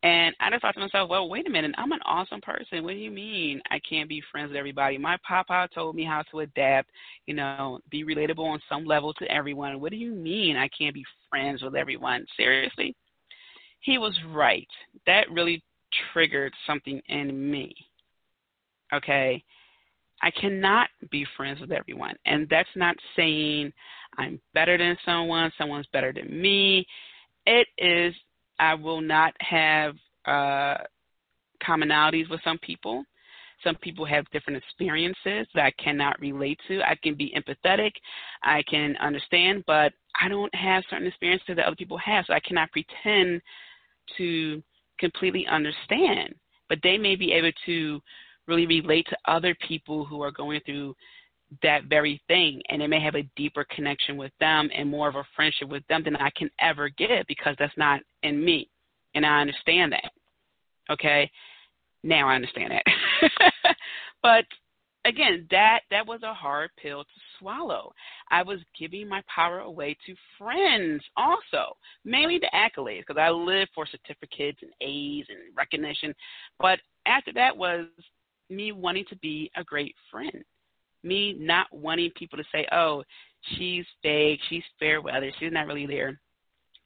And 0.03 0.35
I 0.39 0.51
just 0.51 0.61
thought 0.61 0.75
to 0.75 0.79
myself, 0.81 1.09
well, 1.09 1.29
wait 1.29 1.47
a 1.47 1.49
minute, 1.49 1.73
I'm 1.79 1.91
an 1.91 1.99
awesome 2.05 2.39
person. 2.39 2.83
What 2.83 2.91
do 2.91 2.97
you 2.97 3.09
mean 3.09 3.59
I 3.71 3.79
can't 3.79 4.07
be 4.07 4.21
friends 4.31 4.49
with 4.49 4.57
everybody? 4.57 4.99
My 4.99 5.17
papa 5.27 5.67
told 5.73 5.95
me 5.95 6.03
how 6.05 6.21
to 6.29 6.41
adapt, 6.41 6.91
you 7.25 7.33
know, 7.33 7.79
be 7.89 8.03
relatable 8.03 8.45
on 8.45 8.61
some 8.69 8.85
level 8.85 9.13
to 9.15 9.25
everyone. 9.31 9.81
What 9.81 9.91
do 9.91 9.97
you 9.97 10.11
mean 10.11 10.57
I 10.57 10.69
can't 10.77 10.93
be 10.93 11.03
friends 11.27 11.63
with 11.63 11.75
everyone? 11.75 12.23
Seriously? 12.37 12.95
He 13.79 13.97
was 13.97 14.15
right. 14.29 14.67
That 15.07 15.31
really 15.31 15.63
triggered 16.13 16.53
something 16.67 17.01
in 17.07 17.49
me. 17.49 17.73
Okay? 18.93 19.43
I 20.21 20.31
cannot 20.31 20.87
be 21.11 21.25
friends 21.37 21.59
with 21.61 21.71
everyone. 21.71 22.15
And 22.25 22.47
that's 22.49 22.69
not 22.75 22.95
saying 23.15 23.71
I'm 24.17 24.39
better 24.53 24.77
than 24.77 24.97
someone, 25.05 25.51
someone's 25.57 25.87
better 25.91 26.13
than 26.13 26.41
me. 26.41 26.85
It 27.45 27.67
is 27.77 28.13
I 28.59 28.73
will 28.73 29.01
not 29.01 29.33
have 29.39 29.95
uh, 30.25 30.77
commonalities 31.63 32.29
with 32.29 32.41
some 32.43 32.57
people. 32.59 33.03
Some 33.63 33.75
people 33.75 34.05
have 34.05 34.29
different 34.31 34.61
experiences 34.61 35.47
that 35.53 35.65
I 35.65 35.71
cannot 35.81 36.19
relate 36.19 36.59
to. 36.67 36.81
I 36.81 36.95
can 37.01 37.15
be 37.15 37.33
empathetic, 37.35 37.91
I 38.43 38.63
can 38.69 38.95
understand, 38.97 39.63
but 39.65 39.93
I 40.21 40.27
don't 40.27 40.53
have 40.53 40.83
certain 40.89 41.07
experiences 41.07 41.55
that 41.55 41.65
other 41.65 41.75
people 41.75 41.97
have, 41.97 42.25
so 42.27 42.33
I 42.33 42.39
cannot 42.41 42.69
pretend 42.71 43.41
to 44.17 44.61
completely 44.99 45.47
understand. 45.47 46.35
But 46.69 46.79
they 46.83 46.97
may 46.97 47.15
be 47.15 47.31
able 47.31 47.51
to 47.65 48.01
really 48.47 48.65
relate 48.65 49.07
to 49.09 49.17
other 49.25 49.55
people 49.67 50.05
who 50.05 50.21
are 50.21 50.31
going 50.31 50.61
through 50.65 50.95
that 51.61 51.85
very 51.85 52.21
thing 52.27 52.61
and 52.69 52.81
it 52.81 52.87
may 52.87 52.99
have 52.99 53.15
a 53.15 53.29
deeper 53.35 53.65
connection 53.69 54.17
with 54.17 54.31
them 54.39 54.69
and 54.75 54.89
more 54.89 55.07
of 55.07 55.15
a 55.15 55.23
friendship 55.35 55.69
with 55.69 55.85
them 55.87 56.03
than 56.03 56.15
I 56.15 56.29
can 56.31 56.49
ever 56.59 56.89
get 56.89 57.27
because 57.27 57.55
that's 57.59 57.77
not 57.77 58.01
in 58.23 58.43
me. 58.43 58.69
And 59.13 59.25
I 59.25 59.41
understand 59.41 59.93
that. 59.93 60.11
Okay? 60.89 61.29
Now 62.03 62.27
I 62.27 62.35
understand 62.35 62.71
that. 62.71 63.35
but 64.21 64.45
again, 65.05 65.47
that 65.51 65.81
that 65.91 66.05
was 66.05 66.21
a 66.23 66.33
hard 66.33 66.71
pill 66.81 67.03
to 67.03 67.09
swallow. 67.39 67.93
I 68.31 68.43
was 68.43 68.59
giving 68.77 69.07
my 69.07 69.21
power 69.33 69.59
away 69.59 69.95
to 70.05 70.15
friends 70.37 71.03
also, 71.15 71.77
mainly 72.03 72.39
the 72.39 72.49
accolades 72.53 73.01
because 73.07 73.19
I 73.19 73.29
lived 73.29 73.71
for 73.73 73.85
certificates 73.85 74.59
and 74.61 74.71
A's 74.81 75.25
and 75.29 75.55
recognition. 75.55 76.13
But 76.59 76.79
after 77.05 77.31
that 77.33 77.55
was 77.55 77.85
me 78.49 78.71
wanting 78.71 79.05
to 79.09 79.15
be 79.17 79.51
a 79.55 79.63
great 79.63 79.95
friend 80.11 80.43
me 81.05 81.35
not 81.39 81.67
wanting 81.71 82.11
people 82.17 82.37
to 82.37 82.43
say, 82.51 82.67
oh, 82.71 83.03
she's 83.55 83.85
fake, 84.01 84.39
she's 84.49 84.63
fair 84.79 85.01
weather, 85.01 85.31
she's 85.39 85.51
not 85.51 85.67
really 85.67 85.85
there, 85.85 86.19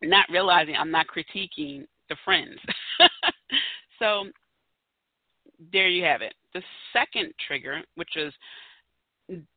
not 0.03 0.25
realizing 0.29 0.75
I'm 0.75 0.91
not 0.91 1.07
critiquing 1.07 1.85
the 2.09 2.15
friends. 2.25 2.59
so 3.99 4.25
there 5.71 5.87
you 5.87 6.03
have 6.03 6.21
it. 6.21 6.33
The 6.53 6.61
second 6.93 7.33
trigger, 7.47 7.81
which 7.95 8.15
is 8.15 8.33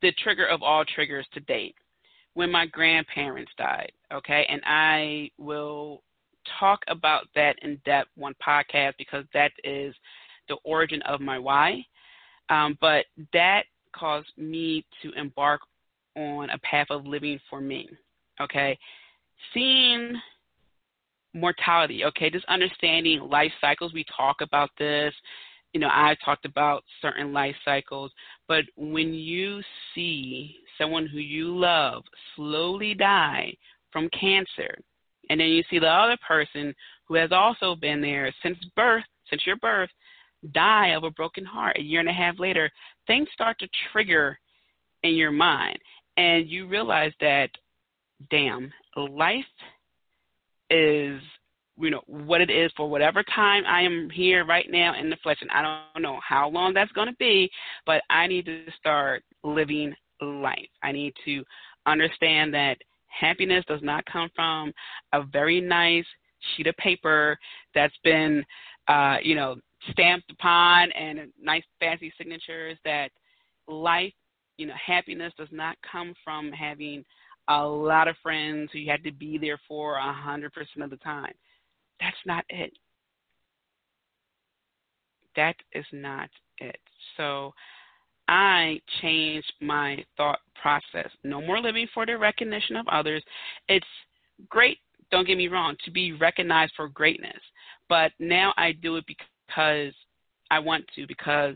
the 0.01 0.13
trigger 0.23 0.45
of 0.45 0.63
all 0.63 0.85
triggers 0.85 1.27
to 1.33 1.39
date, 1.41 1.75
when 2.35 2.51
my 2.51 2.65
grandparents 2.65 3.51
died, 3.57 3.91
okay, 4.11 4.45
and 4.49 4.61
I 4.65 5.29
will 5.37 6.01
talk 6.59 6.79
about 6.87 7.27
that 7.35 7.55
in 7.61 7.79
depth 7.85 8.09
one 8.15 8.33
podcast 8.45 8.93
because 8.97 9.23
that 9.33 9.51
is 9.63 9.93
the 10.49 10.57
origin 10.63 11.01
of 11.03 11.21
my 11.21 11.37
why. 11.37 11.83
Um, 12.53 12.77
but 12.79 13.05
that 13.33 13.63
caused 13.95 14.31
me 14.37 14.85
to 15.01 15.11
embark 15.13 15.61
on 16.15 16.49
a 16.51 16.59
path 16.59 16.87
of 16.91 17.05
living 17.05 17.39
for 17.49 17.59
me. 17.59 17.89
Okay. 18.39 18.77
Seeing 19.53 20.13
mortality, 21.33 22.05
okay, 22.05 22.29
just 22.29 22.45
understanding 22.45 23.21
life 23.21 23.51
cycles. 23.59 23.93
We 23.93 24.05
talk 24.15 24.37
about 24.41 24.69
this. 24.77 25.13
You 25.73 25.79
know, 25.79 25.89
I 25.89 26.15
talked 26.23 26.45
about 26.45 26.83
certain 27.01 27.33
life 27.33 27.55
cycles, 27.65 28.11
but 28.47 28.63
when 28.75 29.13
you 29.15 29.61
see 29.95 30.57
someone 30.77 31.07
who 31.07 31.17
you 31.17 31.57
love 31.57 32.03
slowly 32.35 32.93
die 32.93 33.55
from 33.91 34.09
cancer, 34.09 34.77
and 35.31 35.39
then 35.39 35.47
you 35.47 35.63
see 35.71 35.79
the 35.79 35.87
other 35.87 36.17
person 36.27 36.75
who 37.07 37.15
has 37.15 37.31
also 37.31 37.75
been 37.75 38.01
there 38.01 38.31
since 38.43 38.57
birth, 38.75 39.03
since 39.29 39.47
your 39.47 39.55
birth, 39.55 39.89
die 40.51 40.89
of 40.89 41.03
a 41.03 41.11
broken 41.11 41.45
heart 41.45 41.77
a 41.77 41.81
year 41.81 41.99
and 41.99 42.09
a 42.09 42.13
half 42.13 42.39
later, 42.39 42.69
things 43.07 43.27
start 43.33 43.57
to 43.59 43.67
trigger 43.91 44.37
in 45.03 45.15
your 45.15 45.31
mind. 45.31 45.77
And 46.17 46.49
you 46.49 46.67
realize 46.67 47.13
that, 47.21 47.49
damn, 48.29 48.71
life 48.95 49.45
is 50.69 51.21
you 51.77 51.89
know 51.89 52.01
what 52.05 52.41
it 52.41 52.49
is 52.49 52.71
for 52.77 52.89
whatever 52.89 53.23
time 53.35 53.63
I 53.65 53.81
am 53.81 54.09
here 54.09 54.45
right 54.45 54.67
now 54.69 54.93
in 54.99 55.09
the 55.09 55.17
flesh, 55.23 55.37
and 55.41 55.49
I 55.49 55.83
don't 55.93 56.03
know 56.03 56.19
how 56.27 56.49
long 56.49 56.73
that's 56.73 56.91
going 56.91 57.07
to 57.07 57.15
be, 57.15 57.49
but 57.85 58.03
I 58.09 58.27
need 58.27 58.45
to 58.45 58.65
start 58.77 59.23
living 59.43 59.93
life. 60.21 60.69
I 60.83 60.91
need 60.91 61.13
to 61.25 61.43
understand 61.85 62.53
that 62.53 62.77
happiness 63.07 63.65
does 63.67 63.81
not 63.81 64.05
come 64.05 64.29
from 64.35 64.71
a 65.13 65.23
very 65.23 65.61
nice 65.61 66.05
sheet 66.55 66.67
of 66.67 66.77
paper 66.77 67.37
that's 67.73 67.97
been, 68.03 68.43
uh, 68.87 69.17
you 69.23 69.35
know, 69.35 69.55
stamped 69.91 70.31
upon 70.31 70.91
and 70.91 71.31
nice 71.41 71.63
fancy 71.79 72.13
signatures. 72.17 72.77
That 72.85 73.09
life, 73.67 74.13
you 74.57 74.67
know, 74.67 74.73
happiness 74.85 75.33
does 75.37 75.49
not 75.51 75.77
come 75.89 76.13
from 76.23 76.51
having 76.51 77.03
a 77.49 77.63
lot 77.63 78.07
of 78.07 78.15
friends 78.23 78.69
who 78.71 78.79
you 78.79 78.91
had 78.91 79.03
to 79.03 79.11
be 79.11 79.37
there 79.37 79.59
for 79.67 79.97
a 79.97 80.13
hundred 80.13 80.53
percent 80.53 80.83
of 80.83 80.89
the 80.89 80.97
time. 80.97 81.33
That's 81.99 82.17
not 82.25 82.45
it. 82.49 82.71
That 85.35 85.55
is 85.73 85.85
not 85.91 86.29
it. 86.59 86.77
So 87.17 87.53
I 88.27 88.79
changed 89.01 89.51
my 89.61 90.03
thought 90.15 90.39
process. 90.61 91.09
No 91.23 91.41
more 91.41 91.59
living 91.59 91.87
for 91.93 92.05
the 92.05 92.17
recognition 92.17 92.75
of 92.75 92.87
others. 92.87 93.23
It's 93.67 93.85
great, 94.49 94.77
don't 95.11 95.27
get 95.27 95.37
me 95.37 95.47
wrong, 95.47 95.75
to 95.85 95.91
be 95.91 96.13
recognized 96.13 96.73
for 96.75 96.87
greatness. 96.87 97.39
But 97.89 98.11
now 98.19 98.53
I 98.57 98.71
do 98.71 98.95
it 98.97 99.05
because 99.07 99.27
I 99.57 100.59
want 100.59 100.85
to, 100.95 101.07
because 101.07 101.55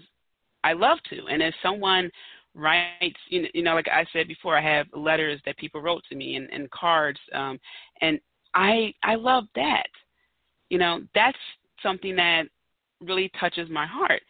I 0.63 0.74
love 0.74 0.98
to. 1.10 1.27
And 1.27 1.42
if 1.42 1.54
someone 1.62 2.10
writes, 2.54 3.18
you 3.30 3.44
know, 3.44 3.48
you 3.54 3.63
know, 3.63 3.75
like 3.75 3.88
I 3.88 4.06
said 4.12 4.27
before, 4.27 4.58
I 4.58 4.62
have 4.62 4.88
letters 4.94 5.39
that 5.46 5.58
people 5.58 5.82
wrote 5.82 6.04
to 6.10 6.16
me 6.16 6.36
and, 6.36 6.50
and 6.51 6.70
cards, 6.72 7.20
um, 7.34 7.60
and 8.01 8.20
I 8.54 8.94
I 9.04 9.16
love 9.16 9.46
that. 9.56 9.88
You 10.70 10.80
know, 10.80 11.01
that's 11.13 11.38
something 11.84 12.16
that 12.16 12.44
really 13.00 13.32
touches 13.39 13.70
my 13.70 13.86
heart. 13.86 14.22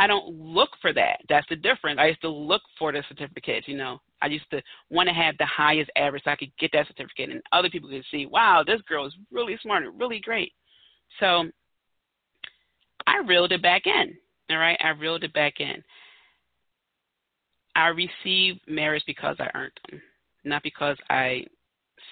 I 0.00 0.06
don't 0.06 0.28
look 0.28 0.70
for 0.80 0.92
that. 0.92 1.20
That's 1.28 1.46
the 1.48 1.56
difference. 1.56 1.98
I 2.00 2.06
used 2.06 2.20
to 2.20 2.28
look 2.28 2.62
for 2.78 2.92
the 2.92 3.02
certificates, 3.08 3.66
you 3.66 3.76
know. 3.76 4.00
I 4.20 4.26
used 4.26 4.50
to 4.50 4.62
want 4.90 5.08
to 5.08 5.14
have 5.14 5.36
the 5.38 5.46
highest 5.46 5.90
average 5.96 6.24
so 6.24 6.30
I 6.30 6.36
could 6.36 6.52
get 6.58 6.70
that 6.72 6.86
certificate 6.88 7.30
and 7.30 7.42
other 7.52 7.70
people 7.70 7.88
could 7.88 8.04
see, 8.10 8.26
wow, 8.26 8.64
this 8.66 8.80
girl 8.82 9.06
is 9.06 9.14
really 9.32 9.58
smart 9.62 9.84
and 9.84 9.98
really 9.98 10.20
great. 10.20 10.52
So 11.20 11.50
I 13.08 13.26
reeled 13.26 13.52
it 13.52 13.62
back 13.62 13.86
in. 13.86 14.16
All 14.50 14.58
right, 14.58 14.78
I 14.82 14.90
reeled 14.90 15.24
it 15.24 15.32
back 15.32 15.60
in. 15.60 15.82
I 17.74 17.88
received 17.88 18.60
merits 18.66 19.04
because 19.06 19.36
I 19.38 19.48
earned 19.54 19.72
them, 19.90 20.02
not 20.44 20.62
because 20.62 20.96
I 21.08 21.44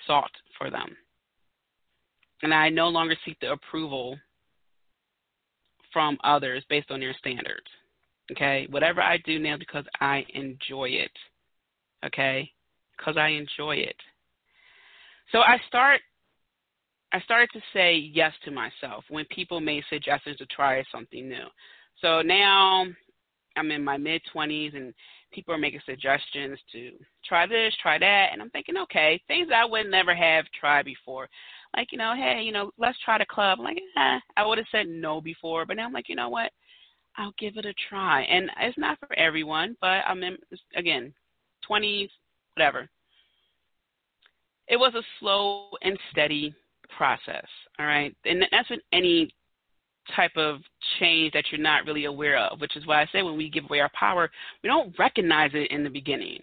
sought 0.07 0.31
for 0.59 0.71
them 0.71 0.97
and 2.43 2.53
I 2.53 2.69
no 2.69 2.89
longer 2.89 3.17
seek 3.25 3.39
the 3.41 3.53
approval 3.53 4.19
from 5.93 6.19
others 6.25 6.63
based 6.69 6.91
on 6.91 7.01
their 7.01 7.15
standards. 7.19 7.67
Okay, 8.33 8.67
whatever 8.71 9.01
I 9.01 9.19
do 9.19 9.39
now 9.39 9.57
because 9.57 9.85
I 10.01 10.25
enjoy 10.35 10.89
it. 10.91 11.13
Okay, 12.05 12.51
because 12.97 13.17
I 13.17 13.29
enjoy 13.29 13.77
it. 13.77 13.97
So 15.33 15.39
I 15.39 15.59
start. 15.69 16.01
I 17.17 17.21
started 17.21 17.49
to 17.55 17.61
say 17.73 17.97
yes 17.97 18.33
to 18.45 18.51
myself 18.51 19.05
when 19.09 19.25
people 19.27 19.61
made 19.61 19.85
suggestions 19.89 20.37
to 20.39 20.47
try 20.47 20.83
something 20.93 21.29
new. 21.29 21.47
So 22.01 22.23
now 22.23 22.87
I'm 23.57 23.71
in 23.71 23.83
my 23.83 23.97
mid 23.97 24.23
20s 24.35 24.77
and 24.77 24.93
people 25.33 25.55
are 25.55 25.59
making 25.59 25.81
suggestions 25.87 26.59
to 26.73 26.93
try 27.25 27.47
this, 27.47 27.75
try 27.83 27.99
that, 27.99 28.29
and 28.33 28.41
I'm 28.41 28.51
thinking, 28.51 28.77
okay, 28.77 29.21
things 29.29 29.49
I 29.55 29.65
would 29.65 29.87
never 29.87 30.15
have 30.15 30.45
tried 30.61 30.85
before 30.85 31.29
like, 31.77 31.93
you 31.93 31.99
know, 31.99 32.15
hey, 32.17 32.41
you 32.43 32.53
know, 32.53 32.71
let's 32.79 32.99
try 33.05 33.19
the 33.19 33.27
club. 33.27 33.59
I'm 33.59 33.65
like, 33.65 33.77
eh, 33.77 34.19
I 34.37 34.47
would 34.47 34.59
have 34.59 34.67
said 34.73 34.89
no 34.89 35.21
before, 35.21 35.67
but 35.67 35.77
now 35.77 35.87
I'm 35.87 35.93
like, 35.93 36.09
you 36.09 36.17
know 36.17 36.31
what? 36.31 36.51
I'll 37.17 37.35
give 37.39 37.57
it 37.57 37.67
a 37.67 37.75
try. 37.89 38.23
And 38.23 38.51
it's 38.61 38.79
not 38.79 38.99
for 38.99 39.13
everyone, 39.19 39.77
but 39.81 40.03
I'm 40.07 40.23
in, 40.23 40.37
again, 40.75 41.13
20s, 41.69 42.09
whatever. 42.55 42.89
It 44.69 44.77
was 44.77 44.95
a 44.95 45.03
slow 45.21 45.69
and 45.83 45.99
steady 46.11 46.55
process, 46.97 47.47
all 47.79 47.87
right? 47.87 48.15
And 48.25 48.45
that's 48.51 48.71
with 48.71 48.81
any 48.93 49.35
type 50.15 50.37
of 50.37 50.59
change 51.01 51.33
that 51.33 51.45
you're 51.51 51.61
not 51.61 51.85
really 51.85 52.05
aware 52.05 52.39
of, 52.39 52.61
which 52.61 52.77
is 52.77 52.87
why 52.87 53.03
I 53.03 53.07
say 53.13 53.23
when 53.23 53.37
we 53.37 53.51
give 53.51 53.65
away 53.65 53.81
our 53.81 53.91
power, 53.99 54.31
we 54.63 54.69
don't 54.69 54.97
recognize 54.99 55.51
it 55.55 55.71
in 55.71 55.83
the 55.83 55.91
beginning 55.91 56.41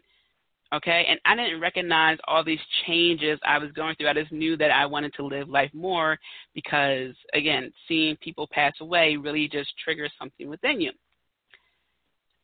okay? 0.73 1.06
And 1.08 1.19
I 1.25 1.36
didn't 1.36 1.62
recognize 1.62 2.17
all 2.27 2.43
these 2.43 2.60
changes 2.86 3.39
I 3.45 3.58
was 3.58 3.71
going 3.71 3.95
through. 3.95 4.10
I 4.10 4.13
just 4.13 4.32
knew 4.32 4.58
that 4.58 4.71
I 4.71 4.86
wanted 4.86 5.13
to 5.15 5.25
live 5.25 5.49
life 5.49 5.71
more 5.73 6.17
because, 6.53 7.13
again, 7.34 7.71
seeing 7.88 8.17
people 8.17 8.47
pass 8.51 8.73
away 8.82 9.15
really 9.15 9.47
just 9.47 9.71
triggers 9.84 10.12
something 10.19 10.49
within 10.49 10.82
you. 10.82 10.91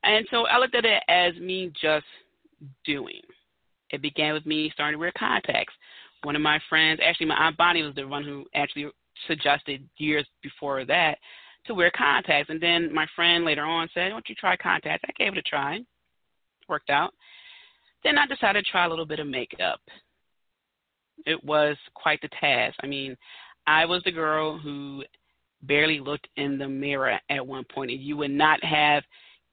And 0.04 0.26
so 0.32 0.46
I 0.48 0.60
looked 0.60 0.76
at 0.76 0.86
it 0.86 1.04
as 1.10 1.36
me 1.36 1.72
just 1.82 2.06
doing. 2.86 3.22
It 3.90 4.02
began 4.02 4.34
with 4.34 4.46
me 4.46 4.70
starting 4.74 4.96
to 4.96 5.00
wear 5.00 5.12
contacts. 5.18 5.74
One 6.24 6.36
of 6.36 6.42
my 6.42 6.60
friends, 6.70 7.00
actually, 7.04 7.28
my 7.28 7.36
Aunt 7.36 7.58
Bonnie 7.58 7.84
was 7.84 7.96
the 7.96 8.08
one 8.08 8.24
who 8.24 8.46
actually 8.54 8.88
suggested 9.28 9.88
years 9.98 10.26
before 10.42 10.86
that 10.86 11.18
to 11.66 11.74
wear 11.74 11.92
contacts. 11.92 12.50
And 12.50 12.62
then 12.62 12.94
my 12.94 13.08
friend 13.16 13.46
later 13.46 13.64
on 13.64 13.90
said, 13.94 14.06
Why 14.06 14.10
don't 14.10 14.30
you 14.30 14.36
try 14.36 14.58
contacts? 14.58 15.06
I 15.08 15.24
gave 15.24 15.34
it 15.34 15.40
a 15.40 15.44
try. 15.44 15.80
Worked 16.68 16.90
out. 16.90 17.14
Then 18.04 18.18
I 18.18 18.26
decided 18.26 18.66
to 18.66 18.72
try 18.72 18.86
a 18.86 18.90
little 18.90 19.06
bit 19.06 19.20
of 19.20 19.28
makeup. 19.28 19.80
It 21.26 21.44
was 21.44 21.76
quite 21.94 22.22
the 22.22 22.30
task. 22.40 22.78
I 22.82 22.88
mean, 22.88 23.18
I 23.68 23.86
was 23.86 24.02
the 24.04 24.12
girl 24.12 24.58
who 24.58 25.04
barely 25.64 26.00
looked 26.00 26.28
in 26.38 26.58
the 26.58 26.68
mirror 26.68 27.20
at 27.30 27.46
one 27.46 27.66
point, 27.66 27.92
and 27.92 28.00
you 28.00 28.16
would 28.18 28.32
not 28.32 28.64
have 28.64 29.04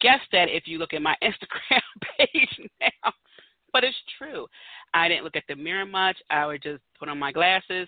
guessed 0.01 0.29
that 0.33 0.49
if 0.49 0.65
you 0.67 0.79
look 0.79 0.95
at 0.95 1.03
my 1.03 1.17
Instagram 1.23 1.81
page 2.19 2.61
now. 2.81 3.13
But 3.77 3.85
it's 3.85 3.97
true. 4.17 4.47
I 4.95 5.07
didn't 5.07 5.25
look 5.25 5.37
at 5.37 5.43
the 5.51 5.55
mirror 5.55 5.85
much. 5.85 6.17
I 6.31 6.47
would 6.47 6.63
just 6.63 6.81
put 6.99 7.11
on 7.11 7.19
my 7.19 7.31
glasses, 7.31 7.87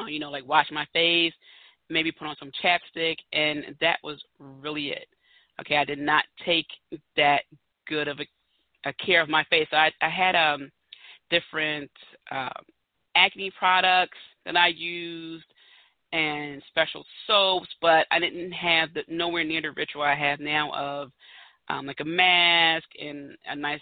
uh, 0.00 0.04
you 0.04 0.20
know, 0.20 0.30
like 0.30 0.46
wash 0.46 0.68
my 0.70 0.86
face, 0.92 1.32
maybe 1.90 2.12
put 2.12 2.28
on 2.28 2.36
some 2.38 2.52
chapstick, 2.62 3.16
and 3.32 3.74
that 3.80 3.98
was 4.04 4.22
really 4.38 4.90
it. 4.90 5.08
Okay, 5.60 5.78
I 5.78 5.84
did 5.84 5.98
not 5.98 6.22
take 6.46 6.68
that 7.16 7.40
good 7.88 8.06
of 8.06 8.20
a 8.20 8.88
uh, 8.88 8.92
care 9.04 9.20
of 9.20 9.28
my 9.28 9.42
face. 9.50 9.66
So 9.72 9.78
I, 9.78 9.90
I 10.00 10.08
had 10.08 10.36
um, 10.36 10.70
different 11.28 11.90
uh, 12.30 12.50
acne 13.16 13.50
products 13.58 14.18
that 14.46 14.56
I 14.56 14.68
used 14.68 15.46
and 16.12 16.62
special 16.68 17.04
soaps, 17.26 17.68
but 17.82 18.06
I 18.12 18.20
didn't 18.20 18.52
have 18.52 18.94
the 18.94 19.02
nowhere 19.08 19.42
near 19.42 19.60
the 19.60 19.72
ritual 19.72 20.02
I 20.02 20.14
have 20.14 20.38
now 20.38 20.72
of 20.72 21.10
um, 21.68 21.84
like 21.84 21.98
a 21.98 22.04
mask 22.04 22.86
and 23.00 23.36
a 23.48 23.56
nice 23.56 23.80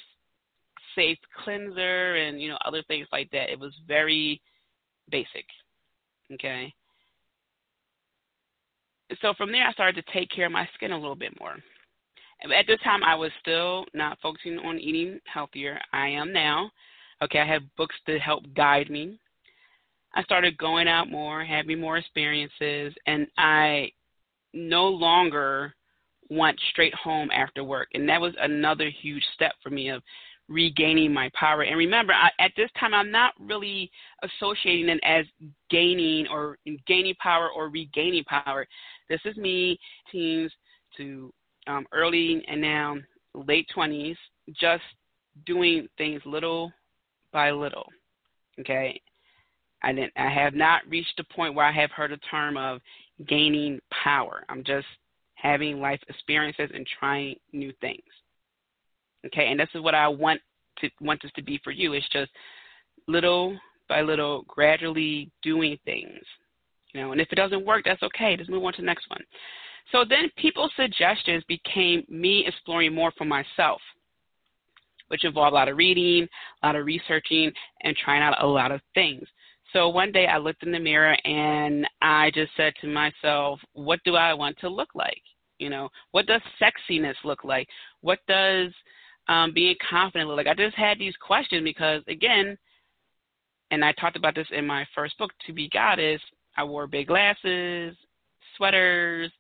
safe 0.95 1.19
cleanser 1.45 2.17
and 2.17 2.41
you 2.41 2.49
know 2.49 2.59
other 2.65 2.83
things 2.89 3.07
like 3.13 3.31
that. 3.31 3.51
It 3.51 3.59
was 3.59 3.73
very 3.87 4.41
basic. 5.11 5.47
Okay. 6.33 6.73
So 9.21 9.35
from 9.35 9.53
there, 9.53 9.67
I 9.67 9.73
started 9.73 10.05
to 10.05 10.13
take 10.13 10.31
care 10.31 10.47
of 10.47 10.53
my 10.53 10.67
skin 10.75 10.93
a 10.93 10.99
little 10.99 11.17
bit 11.17 11.39
more. 11.39 11.57
At 12.45 12.67
this 12.67 12.81
time, 12.81 13.05
I 13.05 13.15
was 13.15 13.31
still 13.41 13.85
not 13.95 14.19
focusing 14.21 14.59
on 14.59 14.79
eating 14.79 15.21
healthier. 15.33 15.79
I 15.93 16.09
am 16.09 16.33
now. 16.33 16.71
Okay, 17.23 17.39
I 17.39 17.47
have 17.47 17.63
books 17.77 17.95
to 18.07 18.19
help 18.19 18.43
guide 18.57 18.91
me. 18.91 19.21
I 20.15 20.23
started 20.25 20.59
going 20.59 20.89
out 20.89 21.11
more, 21.11 21.45
having 21.45 21.81
more 21.81 21.99
experiences, 21.99 22.95
and 23.07 23.27
I 23.39 23.93
no 24.53 24.89
longer 24.89 25.75
went 26.31 26.59
straight 26.71 26.95
home 26.95 27.31
after 27.31 27.63
work. 27.63 27.89
And 27.95 28.09
that 28.09 28.21
was 28.21 28.35
another 28.41 28.91
huge 28.91 29.25
step 29.35 29.53
for 29.63 29.71
me 29.71 29.91
of 29.91 30.03
regaining 30.49 31.13
my 31.13 31.31
power. 31.39 31.63
And 31.63 31.77
remember, 31.77 32.13
I, 32.13 32.31
at 32.43 32.53
this 32.57 32.71
time, 32.79 32.95
I'm 32.95 33.11
not 33.11 33.35
really 33.41 33.91
associating 34.23 34.89
it 34.89 35.01
as 35.05 35.25
gaining 35.71 36.27
or 36.29 36.59
gaining 36.87 37.15
power 37.17 37.49
or 37.55 37.69
regaining 37.69 38.25
power. 38.25 38.67
This 39.09 39.21
is 39.25 39.37
me, 39.37 39.79
teens 40.11 40.53
to 40.97 41.33
um, 41.67 41.87
early 41.93 42.45
and 42.49 42.61
now 42.61 42.97
late 43.35 43.69
20s, 43.75 44.17
just 44.61 44.83
doing 45.47 45.89
things 45.97 46.21
little 46.25 46.73
by 47.33 47.51
little. 47.51 47.87
Okay, 48.61 49.01
I 49.83 49.93
didn't. 49.93 50.13
I 50.17 50.29
have 50.29 50.55
not 50.55 50.83
reached 50.89 51.15
the 51.17 51.25
point 51.25 51.55
where 51.55 51.65
I 51.65 51.73
have 51.73 51.91
heard 51.91 52.13
a 52.13 52.19
term 52.19 52.57
of 52.57 52.81
gaining 53.27 53.81
power. 54.05 54.45
I'm 54.49 54.63
just 54.65 54.87
having 55.35 55.81
life 55.81 56.01
experiences 56.09 56.71
and 56.75 56.87
trying 56.99 57.37
new 57.53 57.73
things. 57.81 58.03
Okay, 59.27 59.49
and 59.49 59.61
this 59.61 59.69
is 59.75 59.83
what 59.83 59.95
I 59.95 60.09
want 60.09 60.41
to 60.79 60.89
want 61.01 61.23
this 61.23 61.33
to 61.37 61.43
be 61.43 61.61
for 61.63 61.71
you. 61.71 61.93
It's 61.93 62.09
just 62.09 62.31
little 63.07 63.59
by 63.89 64.01
little, 64.01 64.45
gradually 64.49 65.31
doing 65.43 65.79
things. 65.85 66.21
You 66.93 67.01
know, 67.01 67.13
and 67.13 67.21
if 67.21 67.29
it 67.31 67.37
doesn't 67.37 67.65
work, 67.65 67.83
that's 67.85 68.03
okay. 68.03 68.37
Just 68.37 68.51
move 68.51 68.65
on 68.65 68.73
to 68.75 68.83
the 68.83 68.87
next 68.87 69.09
one. 69.09 69.23
So 69.91 70.05
then 70.09 70.31
people's 70.37 70.73
suggestions 70.77 71.43
became 71.49 72.05
me 72.09 72.45
exploring 72.47 72.95
more 72.95 73.13
for 73.17 73.25
myself, 73.25 73.81
which 75.09 75.25
involved 75.25 75.53
a 75.53 75.55
lot 75.55 75.69
of 75.69 75.77
reading, 75.77 76.29
a 76.63 76.67
lot 76.67 76.77
of 76.77 76.87
researching, 76.87 77.53
and 77.83 77.97
trying 77.97 78.23
out 78.23 78.43
a 78.43 78.47
lot 78.47 78.73
of 78.73 78.81
things. 78.95 79.27
So 79.73 79.89
one 79.89 80.13
day 80.13 80.27
I 80.27 80.37
looked 80.37 80.63
in 80.63 80.73
the 80.73 80.79
mirror 80.79 81.17
and 81.25 81.87
I 82.03 82.31
just 82.35 82.53
said 82.57 82.75
to 82.83 82.87
myself, 82.87 83.59
what 83.73 84.01
do 84.05 84.17
I 84.17 84.35
want 84.35 84.59
to 84.61 84.69
look 84.69 84.91
like? 84.95 85.23
You 85.59 85.71
know, 85.71 85.89
what 86.11 86.27
does 86.27 86.43
sexiness 86.61 87.15
look 87.25 87.45
like? 87.45 87.69
What 88.03 88.19
does 88.29 88.73
um, 89.33 89.53
being 89.53 89.77
confident 89.88 90.31
like? 90.31 90.47
I 90.47 90.55
just 90.55 90.77
had 90.77 90.99
these 90.99 91.14
questions 91.16 91.64
because, 91.64 92.03
again, 92.07 92.59
and 93.71 93.85
I 93.85 93.92
talked 93.92 94.16
about 94.16 94.35
this 94.35 94.47
in 94.51 94.66
my 94.66 94.87
first 94.95 95.16
book, 95.18 95.31
To 95.47 95.53
Be 95.53 95.68
Goddess, 95.71 96.21
I 96.57 96.64
wore 96.64 96.87
big 96.87 97.07
glasses, 97.07 97.97
sweaters, 98.57 99.33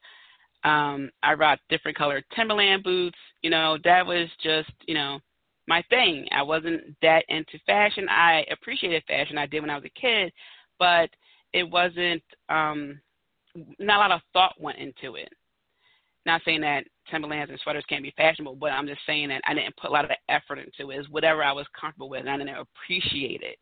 um, 0.64 1.10
I 1.22 1.34
rocked 1.34 1.68
different 1.68 1.98
colored 1.98 2.24
Timberland 2.34 2.84
boots. 2.84 3.18
You 3.42 3.50
know, 3.50 3.76
that 3.84 4.06
was 4.06 4.28
just, 4.42 4.70
you 4.86 4.94
know, 4.94 5.18
my 5.66 5.82
thing. 5.90 6.26
I 6.30 6.42
wasn't 6.42 6.96
that 7.02 7.24
into 7.28 7.58
fashion. 7.66 8.06
I 8.08 8.44
appreciated 8.50 9.02
fashion. 9.06 9.38
I 9.38 9.46
did 9.46 9.60
when 9.60 9.70
I 9.70 9.76
was 9.76 9.84
a 9.84 10.00
kid, 10.00 10.32
but 10.78 11.10
it 11.52 11.64
wasn't 11.64 12.22
um 12.48 13.00
not 13.78 13.96
a 13.96 14.00
lot 14.00 14.12
of 14.12 14.20
thought 14.32 14.54
went 14.60 14.78
into 14.78 15.16
it. 15.16 15.28
Not 16.24 16.40
saying 16.44 16.60
that 16.60 16.84
Timberlands 17.10 17.50
and 17.50 17.58
sweaters 17.60 17.84
can't 17.88 18.02
be 18.02 18.14
fashionable, 18.16 18.56
but 18.56 18.70
I'm 18.70 18.86
just 18.86 19.00
saying 19.06 19.28
that 19.28 19.42
I 19.46 19.54
didn't 19.54 19.76
put 19.76 19.90
a 19.90 19.92
lot 19.92 20.04
of 20.04 20.10
effort 20.28 20.58
into 20.58 20.90
it. 20.90 20.98
It's 20.98 21.08
whatever 21.08 21.42
I 21.42 21.52
was 21.52 21.66
comfortable 21.78 22.08
with, 22.08 22.20
and 22.20 22.30
I 22.30 22.36
didn't 22.36 22.56
appreciate 22.56 23.42
it, 23.42 23.58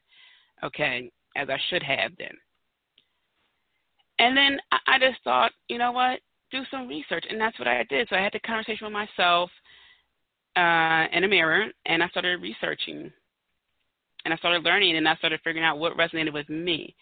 okay, 0.62 1.10
as 1.36 1.48
I 1.48 1.58
should 1.68 1.82
have 1.82 2.12
then. 2.18 2.34
And 4.18 4.36
then 4.36 4.58
I 4.86 4.98
just 4.98 5.22
thought, 5.24 5.52
you 5.68 5.78
know 5.78 5.92
what? 5.92 6.20
Do 6.50 6.62
some 6.70 6.86
research, 6.86 7.24
and 7.30 7.40
that's 7.40 7.58
what 7.58 7.68
I 7.68 7.84
did. 7.88 8.08
So 8.08 8.16
I 8.16 8.22
had 8.22 8.32
the 8.34 8.40
conversation 8.40 8.86
with 8.86 8.92
myself 8.92 9.50
uh, 10.56 11.06
in 11.12 11.24
a 11.24 11.28
mirror, 11.28 11.66
and 11.86 12.02
I 12.02 12.08
started 12.08 12.42
researching, 12.42 13.10
and 14.24 14.34
I 14.34 14.36
started 14.36 14.64
learning, 14.64 14.96
and 14.96 15.08
I 15.08 15.16
started 15.16 15.40
figuring 15.42 15.64
out 15.64 15.78
what 15.78 15.96
resonated 15.96 16.34
with 16.34 16.48
me. 16.50 16.94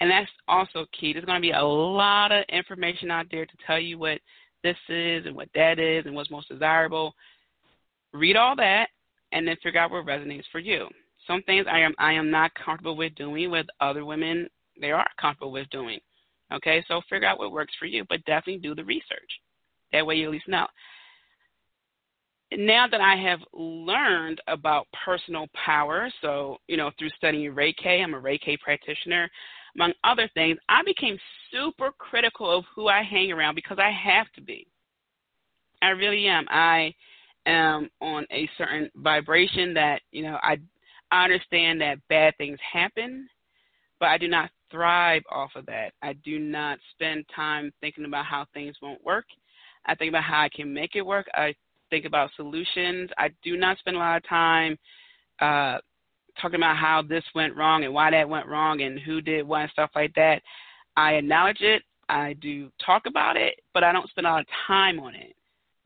And 0.00 0.10
that's 0.10 0.30
also 0.48 0.86
key. 0.98 1.12
There's 1.12 1.24
going 1.24 1.40
to 1.40 1.46
be 1.46 1.52
a 1.52 1.62
lot 1.62 2.32
of 2.32 2.44
information 2.48 3.10
out 3.10 3.26
there 3.30 3.46
to 3.46 3.52
tell 3.66 3.78
you 3.78 3.98
what 3.98 4.18
this 4.66 4.76
is 4.88 5.26
and 5.26 5.36
what 5.36 5.48
that 5.54 5.78
is 5.78 6.06
and 6.06 6.14
what's 6.14 6.30
most 6.30 6.48
desirable. 6.48 7.14
Read 8.12 8.36
all 8.36 8.56
that, 8.56 8.88
and 9.32 9.46
then 9.46 9.56
figure 9.62 9.80
out 9.80 9.90
what 9.90 10.06
resonates 10.06 10.44
for 10.50 10.58
you. 10.58 10.88
Some 11.26 11.42
things 11.42 11.66
I 11.70 11.80
am 11.80 11.94
I 11.98 12.12
am 12.12 12.30
not 12.30 12.52
comfortable 12.54 12.96
with 12.96 13.14
doing 13.14 13.50
with 13.50 13.66
other 13.80 14.04
women 14.04 14.48
they 14.80 14.90
are 14.90 15.06
comfortable 15.20 15.52
with 15.52 15.68
doing. 15.70 15.98
Okay, 16.52 16.84
so 16.86 17.00
figure 17.08 17.26
out 17.26 17.38
what 17.38 17.52
works 17.52 17.74
for 17.78 17.86
you, 17.86 18.04
but 18.08 18.24
definitely 18.24 18.58
do 18.58 18.74
the 18.74 18.84
research. 18.84 19.30
That 19.92 20.06
way 20.06 20.16
you 20.16 20.26
at 20.26 20.32
least 20.32 20.48
know 20.48 20.66
now 22.52 22.86
that 22.86 23.00
I 23.00 23.16
have 23.16 23.40
learned 23.52 24.40
about 24.46 24.86
personal 25.04 25.46
power, 25.64 26.10
so, 26.22 26.58
you 26.68 26.76
know, 26.76 26.90
through 26.98 27.10
studying 27.10 27.52
Reiki, 27.52 28.02
I'm 28.02 28.14
a 28.14 28.20
Reiki 28.20 28.58
practitioner, 28.60 29.28
among 29.76 29.92
other 30.04 30.28
things, 30.34 30.58
I 30.68 30.82
became 30.84 31.18
super 31.52 31.92
critical 31.98 32.50
of 32.50 32.64
who 32.74 32.88
I 32.88 33.02
hang 33.02 33.30
around 33.30 33.54
because 33.54 33.78
I 33.78 33.90
have 33.90 34.26
to 34.34 34.40
be. 34.40 34.66
I 35.82 35.90
really 35.90 36.26
am. 36.26 36.46
I 36.48 36.94
am 37.46 37.90
on 38.00 38.26
a 38.32 38.48
certain 38.58 38.90
vibration 38.96 39.74
that, 39.74 40.00
you 40.10 40.22
know, 40.22 40.38
I, 40.42 40.58
I 41.10 41.24
understand 41.24 41.80
that 41.80 41.98
bad 42.08 42.36
things 42.38 42.58
happen, 42.72 43.28
but 44.00 44.06
I 44.06 44.18
do 44.18 44.28
not 44.28 44.50
thrive 44.70 45.22
off 45.30 45.50
of 45.54 45.66
that. 45.66 45.92
I 46.02 46.14
do 46.24 46.38
not 46.38 46.78
spend 46.92 47.24
time 47.34 47.72
thinking 47.80 48.04
about 48.04 48.24
how 48.24 48.46
things 48.52 48.76
won't 48.82 49.04
work. 49.04 49.26
I 49.86 49.94
think 49.94 50.08
about 50.08 50.24
how 50.24 50.40
I 50.40 50.48
can 50.48 50.72
make 50.72 50.96
it 50.96 51.06
work. 51.06 51.26
I 51.34 51.54
think 51.90 52.04
about 52.04 52.30
solutions. 52.34 53.10
I 53.18 53.28
do 53.44 53.56
not 53.56 53.78
spend 53.78 53.96
a 53.96 54.00
lot 54.00 54.16
of 54.16 54.28
time 54.28 54.76
uh, 55.40 55.78
talking 56.40 56.56
about 56.56 56.76
how 56.76 57.02
this 57.02 57.24
went 57.34 57.56
wrong 57.56 57.84
and 57.84 57.92
why 57.92 58.10
that 58.10 58.28
went 58.28 58.46
wrong 58.46 58.82
and 58.82 58.98
who 58.98 59.20
did 59.20 59.46
what 59.46 59.62
and 59.62 59.70
stuff 59.70 59.90
like 59.94 60.14
that. 60.14 60.42
I 60.96 61.14
acknowledge 61.14 61.60
it. 61.60 61.82
I 62.08 62.34
do 62.34 62.70
talk 62.84 63.06
about 63.06 63.36
it, 63.36 63.54
but 63.74 63.84
I 63.84 63.92
don't 63.92 64.08
spend 64.08 64.26
a 64.26 64.30
lot 64.30 64.40
of 64.40 64.46
time 64.66 65.00
on 65.00 65.14
it. 65.14 65.34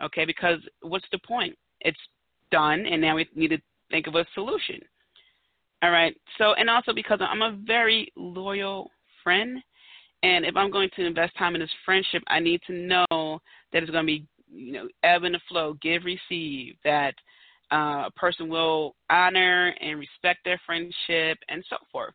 Okay, 0.02 0.24
because 0.24 0.58
what's 0.82 1.06
the 1.12 1.18
point? 1.26 1.56
It's 1.80 1.98
done, 2.50 2.86
and 2.86 3.00
now 3.00 3.16
we 3.16 3.28
need 3.34 3.48
to 3.48 3.58
think 3.90 4.06
of 4.06 4.14
a 4.14 4.26
solution. 4.34 4.80
All 5.82 5.90
right. 5.90 6.14
So, 6.38 6.54
and 6.54 6.68
also 6.68 6.92
because 6.92 7.20
I'm 7.22 7.42
a 7.42 7.58
very 7.66 8.12
loyal 8.16 8.90
friend, 9.24 9.58
and 10.22 10.44
if 10.44 10.56
I'm 10.56 10.70
going 10.70 10.90
to 10.96 11.06
invest 11.06 11.36
time 11.38 11.54
in 11.54 11.60
this 11.60 11.70
friendship, 11.84 12.22
I 12.28 12.40
need 12.40 12.60
to 12.66 12.72
know 12.72 13.40
that 13.72 13.82
it's 13.82 13.90
going 13.90 14.04
to 14.04 14.06
be 14.06 14.26
you 14.52 14.72
know, 14.72 14.88
ebb 15.02 15.24
and 15.24 15.36
flow, 15.48 15.76
give, 15.80 16.02
receive, 16.04 16.74
that 16.84 17.14
uh, 17.72 18.04
a 18.06 18.10
person 18.16 18.48
will 18.48 18.94
honor 19.08 19.74
and 19.80 19.98
respect 19.98 20.40
their 20.44 20.60
friendship 20.66 21.38
and 21.48 21.64
so 21.68 21.76
forth. 21.90 22.14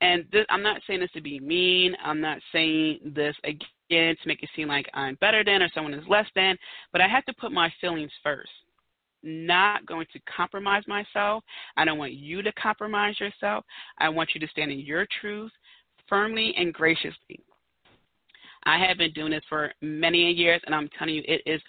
And 0.00 0.24
this, 0.32 0.44
I'm 0.50 0.62
not 0.62 0.80
saying 0.86 1.00
this 1.00 1.12
to 1.12 1.20
be 1.20 1.38
mean. 1.38 1.94
I'm 2.04 2.20
not 2.20 2.38
saying 2.52 3.12
this 3.14 3.36
again 3.44 4.16
to 4.20 4.26
make 4.26 4.42
it 4.42 4.50
seem 4.56 4.68
like 4.68 4.88
I'm 4.94 5.16
better 5.20 5.44
than 5.44 5.62
or 5.62 5.68
someone 5.74 5.94
is 5.94 6.04
less 6.08 6.26
than, 6.34 6.56
but 6.90 7.00
I 7.00 7.08
have 7.08 7.24
to 7.26 7.34
put 7.34 7.52
my 7.52 7.72
feelings 7.80 8.10
first. 8.22 8.50
Not 9.22 9.86
going 9.86 10.06
to 10.12 10.20
compromise 10.36 10.82
myself. 10.88 11.44
I 11.76 11.84
don't 11.84 11.98
want 11.98 12.14
you 12.14 12.42
to 12.42 12.52
compromise 12.54 13.20
yourself. 13.20 13.64
I 13.98 14.08
want 14.08 14.30
you 14.34 14.40
to 14.40 14.48
stand 14.48 14.72
in 14.72 14.80
your 14.80 15.06
truth 15.20 15.52
firmly 16.08 16.52
and 16.56 16.74
graciously. 16.74 17.40
I 18.64 18.78
have 18.84 18.98
been 18.98 19.12
doing 19.12 19.30
this 19.30 19.44
for 19.48 19.72
many 19.80 20.32
years, 20.32 20.60
and 20.66 20.74
I'm 20.74 20.88
telling 20.98 21.14
you, 21.14 21.22
it 21.26 21.42
is 21.46 21.60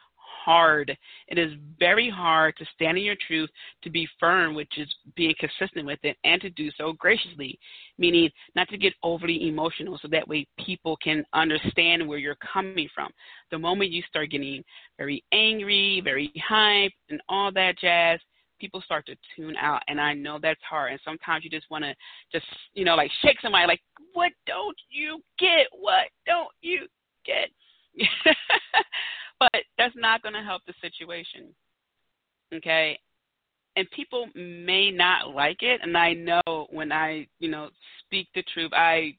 hard. 0.44 0.96
It 1.28 1.38
is 1.38 1.54
very 1.80 2.10
hard 2.10 2.56
to 2.58 2.66
stand 2.76 2.98
in 2.98 3.04
your 3.04 3.16
truth, 3.28 3.50
to 3.84 3.90
be 3.90 4.08
firm, 4.20 4.56
which 4.56 4.78
is 4.78 4.94
being 5.16 5.34
consistent 5.40 5.86
with 5.86 6.00
it, 6.04 6.18
and 6.24 6.42
to 6.42 6.50
do 6.52 6.70
so 6.78 6.94
graciously, 6.94 7.60
meaning 7.98 8.30
not 8.56 8.68
to 8.70 8.78
get 8.78 8.94
overly 9.04 9.48
emotional 9.48 10.00
so 10.02 10.08
that 10.10 10.28
way 10.28 10.48
people 10.64 10.98
can 11.04 11.24
understand 11.34 12.08
where 12.08 12.18
you're 12.18 12.38
coming 12.54 12.90
from. 12.94 13.12
The 13.52 13.60
moment 13.60 13.92
you 13.92 14.02
start 14.08 14.32
getting 14.32 14.64
very 14.98 15.24
angry, 15.32 16.02
very 16.04 16.32
hyped, 16.50 16.92
and 17.10 17.22
all 17.30 17.52
that 17.54 17.78
jazz, 17.80 18.20
people 18.60 18.82
start 18.82 19.06
to 19.06 19.16
tune 19.36 19.56
out 19.58 19.82
and 19.90 20.00
I 20.00 20.14
know 20.14 20.40
that's 20.42 20.62
hard 20.70 20.92
and 20.92 21.02
sometimes 21.04 21.44
you 21.44 21.50
just 21.50 21.70
want 21.70 21.84
to 21.84 21.94
just 22.32 22.46
you 22.74 22.86
know 22.86 22.96
like 22.96 23.12
shake 23.22 23.36
somebody 23.42 23.68
like 23.68 23.82
what 24.14 24.32
don't 24.48 24.78
you 24.90 25.22
get 25.38 25.68
what 25.74 26.08
don't 26.26 26.48
you 26.62 26.88
get 27.26 27.50
but 29.40 29.64
that's 29.78 29.96
not 29.96 30.22
going 30.22 30.34
to 30.34 30.42
help 30.42 30.62
the 30.66 30.74
situation 30.82 31.48
okay 32.54 33.00
and 33.76 33.90
people 33.92 34.28
may 34.36 34.92
not 34.92 35.34
like 35.34 35.62
it 35.64 35.82
and 35.84 35.98
I 35.98 36.14
know 36.14 36.68
when 36.70 36.92
I 36.92 37.28
you 37.40 37.50
know 37.50 37.70
speak 38.06 38.28
the 38.36 38.44
truth 38.54 38.72
I 38.74 39.16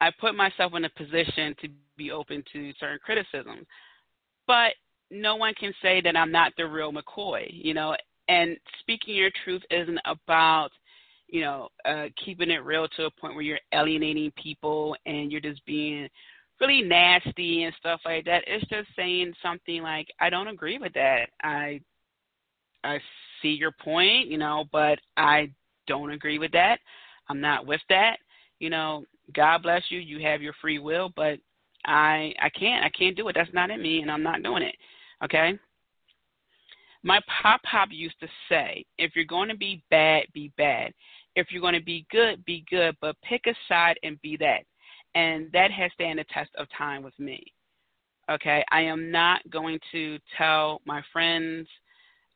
I 0.00 0.10
put 0.20 0.34
myself 0.34 0.72
in 0.74 0.84
a 0.84 0.90
position 0.90 1.54
to 1.62 1.68
be 1.96 2.10
open 2.10 2.44
to 2.52 2.72
certain 2.78 2.98
criticism 3.04 3.66
but 4.46 4.74
no 5.10 5.36
one 5.36 5.54
can 5.54 5.72
say 5.82 6.00
that 6.00 6.16
I'm 6.16 6.32
not 6.32 6.52
the 6.56 6.66
real 6.66 6.92
McCoy, 6.92 7.46
you 7.50 7.74
know. 7.74 7.96
And 8.28 8.56
speaking 8.80 9.14
your 9.14 9.30
truth 9.44 9.62
isn't 9.70 10.00
about, 10.04 10.70
you 11.28 11.42
know, 11.42 11.68
uh, 11.84 12.06
keeping 12.22 12.50
it 12.50 12.64
real 12.64 12.88
to 12.88 13.06
a 13.06 13.10
point 13.10 13.34
where 13.34 13.44
you're 13.44 13.58
alienating 13.72 14.32
people 14.32 14.96
and 15.06 15.30
you're 15.30 15.40
just 15.40 15.64
being 15.66 16.08
really 16.60 16.82
nasty 16.82 17.64
and 17.64 17.74
stuff 17.78 18.00
like 18.04 18.24
that. 18.26 18.44
It's 18.46 18.68
just 18.68 18.88
saying 18.96 19.34
something 19.42 19.82
like, 19.82 20.08
I 20.20 20.30
don't 20.30 20.48
agree 20.48 20.78
with 20.78 20.92
that. 20.94 21.26
I 21.42 21.80
I 22.82 23.00
see 23.40 23.50
your 23.50 23.72
point, 23.72 24.28
you 24.28 24.38
know, 24.38 24.64
but 24.72 24.98
I 25.16 25.50
don't 25.86 26.12
agree 26.12 26.38
with 26.38 26.52
that. 26.52 26.78
I'm 27.28 27.40
not 27.40 27.66
with 27.66 27.80
that. 27.88 28.18
You 28.58 28.70
know, 28.70 29.04
God 29.34 29.62
bless 29.62 29.82
you. 29.88 29.98
You 29.98 30.20
have 30.20 30.42
your 30.42 30.54
free 30.60 30.78
will, 30.78 31.12
but 31.16 31.38
I 31.86 32.34
I 32.40 32.50
can't. 32.50 32.84
I 32.84 32.90
can't 32.90 33.16
do 33.16 33.28
it. 33.28 33.34
That's 33.34 33.52
not 33.52 33.70
in 33.70 33.82
me, 33.82 34.00
and 34.00 34.10
I'm 34.10 34.22
not 34.22 34.42
doing 34.42 34.62
it. 34.62 34.74
Okay. 35.24 35.58
My 37.02 37.20
pop 37.42 37.62
pop 37.64 37.88
used 37.90 38.18
to 38.20 38.28
say, 38.48 38.86
if 38.96 39.14
you're 39.14 39.26
going 39.26 39.50
to 39.50 39.56
be 39.56 39.82
bad, 39.90 40.24
be 40.32 40.50
bad. 40.56 40.92
If 41.36 41.48
you're 41.50 41.60
going 41.60 41.74
to 41.74 41.82
be 41.82 42.06
good, 42.10 42.42
be 42.46 42.64
good, 42.70 42.96
but 43.00 43.16
pick 43.22 43.42
a 43.46 43.54
side 43.68 43.98
and 44.02 44.20
be 44.22 44.38
that. 44.38 44.60
And 45.14 45.50
that 45.52 45.70
has 45.70 45.92
stand 45.92 46.18
the 46.18 46.24
test 46.32 46.50
of 46.56 46.66
time 46.76 47.02
with 47.02 47.18
me. 47.18 47.44
Okay. 48.30 48.64
I 48.70 48.80
am 48.82 49.10
not 49.10 49.48
going 49.50 49.78
to 49.92 50.18
tell 50.36 50.80
my 50.84 51.02
friends, 51.12 51.68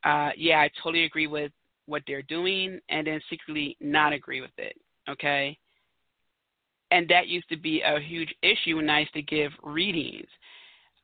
uh, 0.05 0.31
yeah, 0.37 0.61
I 0.61 0.71
totally 0.83 1.05
agree 1.05 1.27
with 1.27 1.53
what 1.87 2.03
they're 2.07 2.23
doing, 2.23 2.79
and 2.91 3.07
then 3.07 3.21
secretly 3.31 3.77
not 3.81 4.13
agree 4.13 4.41
with 4.41 4.57
it. 4.59 4.75
Okay. 5.09 5.59
And 6.91 7.09
that 7.09 7.29
used 7.29 7.49
to 7.49 7.57
be 7.57 7.83
a 7.83 7.99
huge 8.01 8.35
issue 8.43 8.77
when 8.77 8.91
I 8.91 9.01
used 9.01 9.15
to 9.15 9.23
give 9.23 9.53
readings 9.63 10.29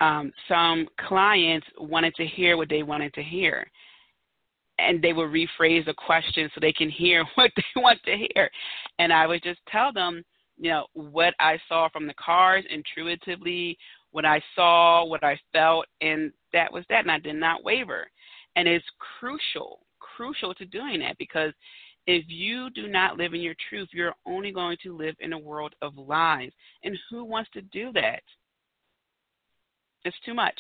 um, 0.01 0.33
some 0.49 0.87
clients 1.09 1.67
wanted 1.79 2.15
to 2.17 2.27
hear 2.27 2.57
what 2.57 2.69
they 2.69 2.83
wanted 2.83 3.13
to 3.15 3.23
hear. 3.23 3.71
And 4.79 5.01
they 5.01 5.13
would 5.13 5.31
rephrase 5.31 5.87
the 5.87 5.95
question 5.95 6.51
so 6.53 6.61
they 6.61 6.73
can 6.73 6.91
hear 6.91 7.25
what 7.37 7.51
they 7.57 7.81
want 7.81 8.01
to 8.05 8.17
hear. 8.17 8.51
And 8.99 9.13
I 9.13 9.27
would 9.27 9.43
just 9.43 9.61
tell 9.71 9.93
them, 9.93 10.25
you 10.57 10.71
know, 10.71 10.87
what 10.95 11.35
I 11.41 11.59
saw 11.69 11.89
from 11.89 12.07
the 12.07 12.15
cards 12.15 12.67
intuitively, 12.71 13.77
what 14.13 14.25
I 14.25 14.41
saw, 14.55 15.05
what 15.05 15.25
I 15.25 15.39
felt, 15.53 15.87
and 16.01 16.33
that 16.53 16.73
was 16.73 16.85
that. 16.89 17.01
And 17.01 17.11
I 17.11 17.19
did 17.19 17.37
not 17.37 17.65
waver. 17.65 18.09
And 18.57 18.69
it's 18.69 18.85
crucial, 19.19 19.81
crucial 19.99 20.55
to 20.55 20.65
doing 20.65 21.01
that 21.01 21.19
because 21.19 21.53
If 22.07 22.25
you 22.29 22.71
do 22.71 22.87
not 22.87 23.17
live 23.17 23.33
in 23.33 23.41
your 23.41 23.55
truth, 23.69 23.89
you're 23.93 24.15
only 24.27 24.53
going 24.53 24.77
to 24.83 24.97
live 24.97 25.17
in 25.21 25.33
a 25.33 25.39
world 25.39 25.75
of 25.81 25.97
lies. 25.97 26.51
And 26.83 26.99
who 27.09 27.25
wants 27.25 27.51
to 27.55 27.63
do 27.63 27.93
that? 27.93 28.23
It's 30.05 30.17
too 30.27 30.35
much. 30.35 30.59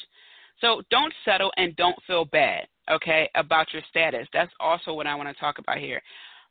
So 0.60 0.82
don't 0.90 1.12
settle 1.24 1.52
and 1.56 1.76
don't 1.76 1.96
feel 2.06 2.24
bad, 2.24 2.66
okay, 2.90 3.28
about 3.34 3.72
your 3.72 3.82
status. 3.90 4.26
That's 4.32 4.52
also 4.58 4.94
what 4.94 5.06
I 5.06 5.14
want 5.14 5.28
to 5.28 5.40
talk 5.40 5.58
about 5.58 5.78
here. 5.78 6.00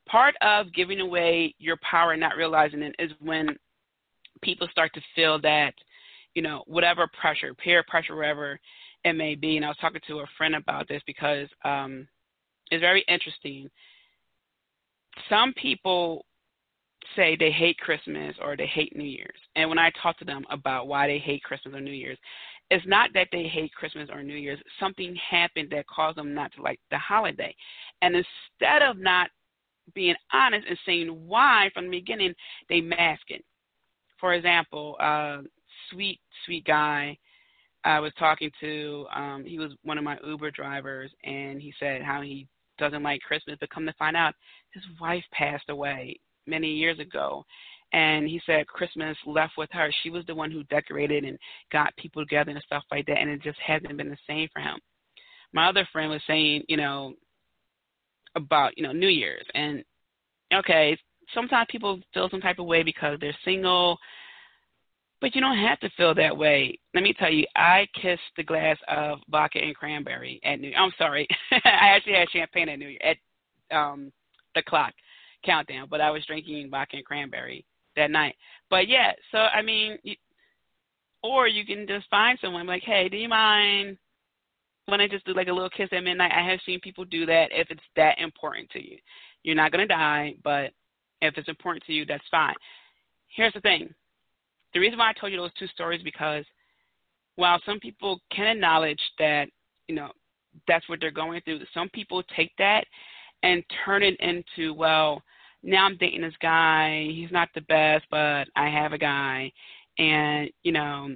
Part 0.08 0.36
of 0.42 0.74
giving 0.74 1.00
away 1.00 1.56
your 1.60 1.78
power 1.78 2.12
and 2.12 2.20
not 2.20 2.36
realizing 2.36 2.82
it 2.82 2.96
is 3.00 3.12
when 3.22 3.56
people 4.42 4.68
start 4.70 4.94
to 4.94 5.02
feel 5.16 5.40
that, 5.42 5.74
you 6.36 6.42
know, 6.42 6.64
whatever 6.68 7.08
pressure, 7.20 7.54
peer 7.54 7.84
pressure, 7.88 8.16
whatever 8.16 8.60
it 9.06 9.14
may 9.14 9.36
be. 9.36 9.56
And 9.56 9.66
I 9.66 9.70
was 9.70 9.78
talking 9.80 10.02
to 10.08 10.20
a 10.20 10.26
friend 10.38 10.56
about 10.56 10.88
this 10.88 11.02
because 11.08 11.48
um, 11.64 12.08
it's 12.72 12.82
very 12.82 13.04
interesting. 13.08 13.70
Some 15.30 15.54
people 15.54 16.26
say 17.16 17.36
they 17.36 17.52
hate 17.52 17.78
Christmas 17.78 18.36
or 18.42 18.56
they 18.58 18.66
hate 18.66 18.96
New 18.96 19.04
Year's. 19.04 19.40
And 19.56 19.70
when 19.70 19.80
I 19.80 19.92
talk 20.02 20.18
to 20.20 20.26
them 20.26 20.44
about 20.50 20.88
why 20.88 21.08
they 21.08 21.20
hate 21.20 21.44
Christmas 21.44 21.76
or 21.76 21.82
New 21.82 21.92
Year's, 21.92 22.18
it's 22.72 22.86
not 22.88 23.12
that 23.14 23.28
they 23.32 23.44
hate 23.44 23.74
Christmas 23.74 24.10
or 24.12 24.24
New 24.24 24.36
Year's. 24.36 24.60
Something 24.80 25.16
happened 25.16 25.70
that 25.72 25.86
caused 25.88 26.18
them 26.18 26.34
not 26.34 26.52
to 26.54 26.62
like 26.62 26.80
the 26.92 26.98
holiday. 26.98 27.56
And 28.02 28.16
instead 28.16 28.82
of 28.82 28.98
not 28.98 29.30
being 29.94 30.16
honest 30.32 30.66
and 30.68 30.78
saying 30.86 31.08
why 31.08 31.70
from 31.74 31.86
the 31.86 32.00
beginning, 32.00 32.34
they 32.70 32.82
mask 32.82 33.24
it. 33.30 33.44
For 34.20 34.34
example, 34.34 34.96
uh, 35.00 35.40
sweet, 35.90 36.20
sweet 36.46 36.66
guy 36.66 37.18
I 37.84 38.00
was 38.00 38.14
talking 38.18 38.50
to, 38.62 39.06
um, 39.14 39.44
he 39.46 39.60
was 39.60 39.74
one 39.84 39.98
of 39.98 40.04
my 40.04 40.18
Uber 40.26 40.52
drivers, 40.52 41.12
and 41.24 41.62
he 41.62 41.74
said 41.80 42.02
how 42.02 42.22
he 42.22 42.48
doesn't 42.78 43.04
like 43.04 43.22
Christmas, 43.22 43.58
but 43.60 43.70
come 43.70 43.86
to 43.86 43.94
find 43.94 44.16
out, 44.16 44.34
his 44.74 44.84
wife 45.00 45.24
passed 45.32 45.70
away 45.70 46.18
many 46.48 46.70
years 46.70 47.00
ago. 47.00 47.46
And 47.92 48.28
he 48.28 48.42
said 48.46 48.66
Christmas 48.66 49.16
left 49.26 49.54
with 49.56 49.70
her. 49.74 49.94
She 50.02 50.10
was 50.10 50.26
the 50.26 50.34
one 50.34 50.50
who 50.50 50.64
decorated 50.64 51.26
and 51.26 51.38
got 51.72 51.96
people 51.98 52.24
together 52.24 52.52
and 52.52 52.64
stuff 52.66 52.84
like 52.90 53.06
that, 53.06 53.20
and 53.20 53.30
it 53.30 53.42
just 53.44 53.60
hasn't 53.60 53.98
been 53.98 54.10
the 54.10 54.18
same 54.28 54.48
for 54.52 54.62
him. 54.62 54.80
My 55.52 55.70
other 55.70 55.88
friend 55.92 56.10
was 56.10 56.22
saying, 56.26 56.64
you 56.68 56.78
know, 56.78 57.14
about 58.36 58.78
you 58.78 58.84
know 58.84 58.92
New 58.92 59.08
Year's, 59.08 59.46
and 59.54 59.84
okay, 60.54 60.98
sometimes 61.34 61.68
people 61.70 62.00
feel 62.14 62.30
some 62.30 62.42
type 62.42 62.60
of 62.60 62.66
way 62.66 62.84
because 62.84 63.18
they're 63.20 63.36
single, 63.46 63.98
but 65.22 65.36
you 65.36 65.42
don't 65.42 65.58
have 65.58 65.80
to 65.80 65.90
feel 65.98 66.14
that 66.16 66.36
way. 66.36 66.78
Let 66.94 67.04
me 67.04 67.14
tell 67.18 67.32
you, 67.32 67.46
I 67.56 67.88
kissed 68.02 68.22
the 68.38 68.44
glass 68.44 68.78
of 68.88 69.20
vodka 69.30 69.60
and 69.60 69.76
cranberry 69.76 70.40
at 70.44 70.60
New. 70.60 70.74
I'm 70.76 70.92
sorry, 70.98 71.28
I 71.52 71.60
actually 71.96 72.14
had 72.14 72.30
champagne 72.32 72.70
at 72.70 72.80
New 72.80 72.90
Year 72.90 73.00
at 73.04 73.18
um 73.76 74.12
the 74.56 74.64
clock 74.64 74.94
countdown, 75.46 75.88
but 75.90 76.02
I 76.02 76.12
was 76.12 76.26
drinking 76.26 76.70
vodka 76.70 76.98
and 76.98 77.06
cranberry 77.06 77.66
that 77.96 78.12
night. 78.12 78.36
But 78.70 78.88
yeah, 78.88 79.12
so 79.32 79.38
I 79.38 79.62
mean, 79.62 79.98
you, 80.04 80.16
or 81.22 81.48
you 81.48 81.66
can 81.66 81.88
just 81.88 82.10
find 82.10 82.38
someone 82.42 82.68
like, 82.68 82.84
hey, 82.84 83.10
do 83.10 83.18
you 83.18 83.30
mind 83.30 83.98
when 84.86 85.02
I 85.02 85.08
just 85.08 85.26
do 85.26 85.34
like 85.34 85.48
a 85.48 85.54
little 85.54 85.70
kiss 85.70 85.90
at 85.92 86.04
midnight? 86.04 86.32
I 86.34 86.50
have 86.50 86.60
seen 86.66 86.80
people 86.80 87.06
do 87.06 87.26
that 87.26 87.50
if 87.52 87.70
it's 87.70 87.84
that 87.96 88.20
important 88.20 88.70
to 88.72 88.84
you. 88.84 88.98
You're 89.44 89.56
not 89.56 89.72
gonna 89.72 89.88
die, 89.88 90.36
but 90.44 90.72
if 91.22 91.38
it's 91.38 91.50
important 91.50 91.84
to 91.86 91.94
you, 91.94 92.06
that's 92.06 92.24
fine. 92.30 92.56
Here's 93.28 93.54
the 93.54 93.62
thing. 93.62 93.94
The 94.74 94.80
reason 94.80 94.98
why 94.98 95.10
I 95.10 95.14
told 95.14 95.32
you 95.32 95.40
those 95.40 95.54
two 95.58 95.68
stories 95.68 96.02
because 96.04 96.46
while 97.36 97.62
some 97.66 97.80
people 97.80 98.22
can 98.32 98.48
acknowledge 98.48 99.02
that, 99.20 99.48
you 99.88 99.96
know, 99.96 100.10
that's 100.68 100.88
what 100.88 101.00
they're 101.00 101.12
going 101.12 101.42
through, 101.42 101.60
some 101.74 101.90
people 101.90 102.24
take 102.36 102.52
that 102.58 102.86
and 103.42 103.64
turn 103.86 104.04
it 104.04 104.20
into, 104.20 104.74
well, 104.74 105.22
now 105.64 105.86
I'm 105.86 105.98
dating 105.98 106.22
this 106.22 106.34
guy. 106.42 107.08
He's 107.14 107.32
not 107.32 107.50
the 107.56 107.62
best, 107.62 108.06
but 108.12 108.48
I 108.56 108.70
have 108.70 108.94
a 108.94 108.98
guy, 108.98 109.52
and 109.98 110.50
you 110.64 110.72
know, 110.72 111.16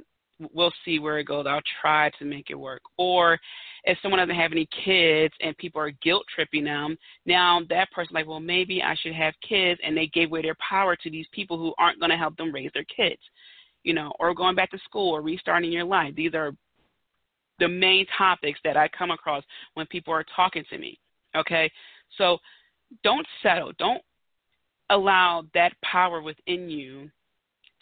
we'll 0.53 0.73
see 0.85 0.99
where 0.99 1.19
it 1.19 1.25
goes. 1.25 1.45
I'll 1.47 1.61
try 1.81 2.11
to 2.19 2.25
make 2.25 2.49
it 2.49 2.59
work. 2.59 2.81
Or 2.97 3.39
if 3.83 3.97
someone 4.01 4.19
doesn't 4.19 4.35
have 4.35 4.51
any 4.51 4.67
kids 4.85 5.33
and 5.41 5.57
people 5.57 5.81
are 5.81 5.91
guilt 6.03 6.25
tripping 6.33 6.65
them, 6.65 6.97
now 7.25 7.61
that 7.69 7.91
person 7.91 8.13
like, 8.13 8.27
well, 8.27 8.39
maybe 8.39 8.83
I 8.83 8.95
should 8.95 9.13
have 9.13 9.33
kids, 9.47 9.79
and 9.83 9.95
they 9.95 10.07
gave 10.07 10.29
away 10.29 10.41
their 10.41 10.57
power 10.67 10.95
to 10.95 11.09
these 11.09 11.27
people 11.31 11.57
who 11.57 11.73
aren't 11.77 11.99
going 11.99 12.11
to 12.11 12.17
help 12.17 12.37
them 12.37 12.53
raise 12.53 12.71
their 12.73 12.85
kids, 12.85 13.21
you 13.83 13.93
know, 13.93 14.11
or 14.19 14.33
going 14.33 14.55
back 14.55 14.71
to 14.71 14.79
school 14.79 15.15
or 15.15 15.21
restarting 15.21 15.71
your 15.71 15.85
life. 15.85 16.13
These 16.15 16.33
are 16.33 16.51
the 17.59 17.67
main 17.67 18.05
topics 18.17 18.59
that 18.63 18.77
I 18.77 18.87
come 18.89 19.11
across 19.11 19.43
when 19.73 19.87
people 19.87 20.13
are 20.13 20.25
talking 20.35 20.63
to 20.69 20.77
me. 20.77 20.99
Okay, 21.35 21.71
so 22.17 22.37
don't 23.03 23.25
settle. 23.41 23.71
Don't 23.79 24.01
allow 24.89 25.43
that 25.53 25.73
power 25.83 26.21
within 26.21 26.69
you 26.69 27.09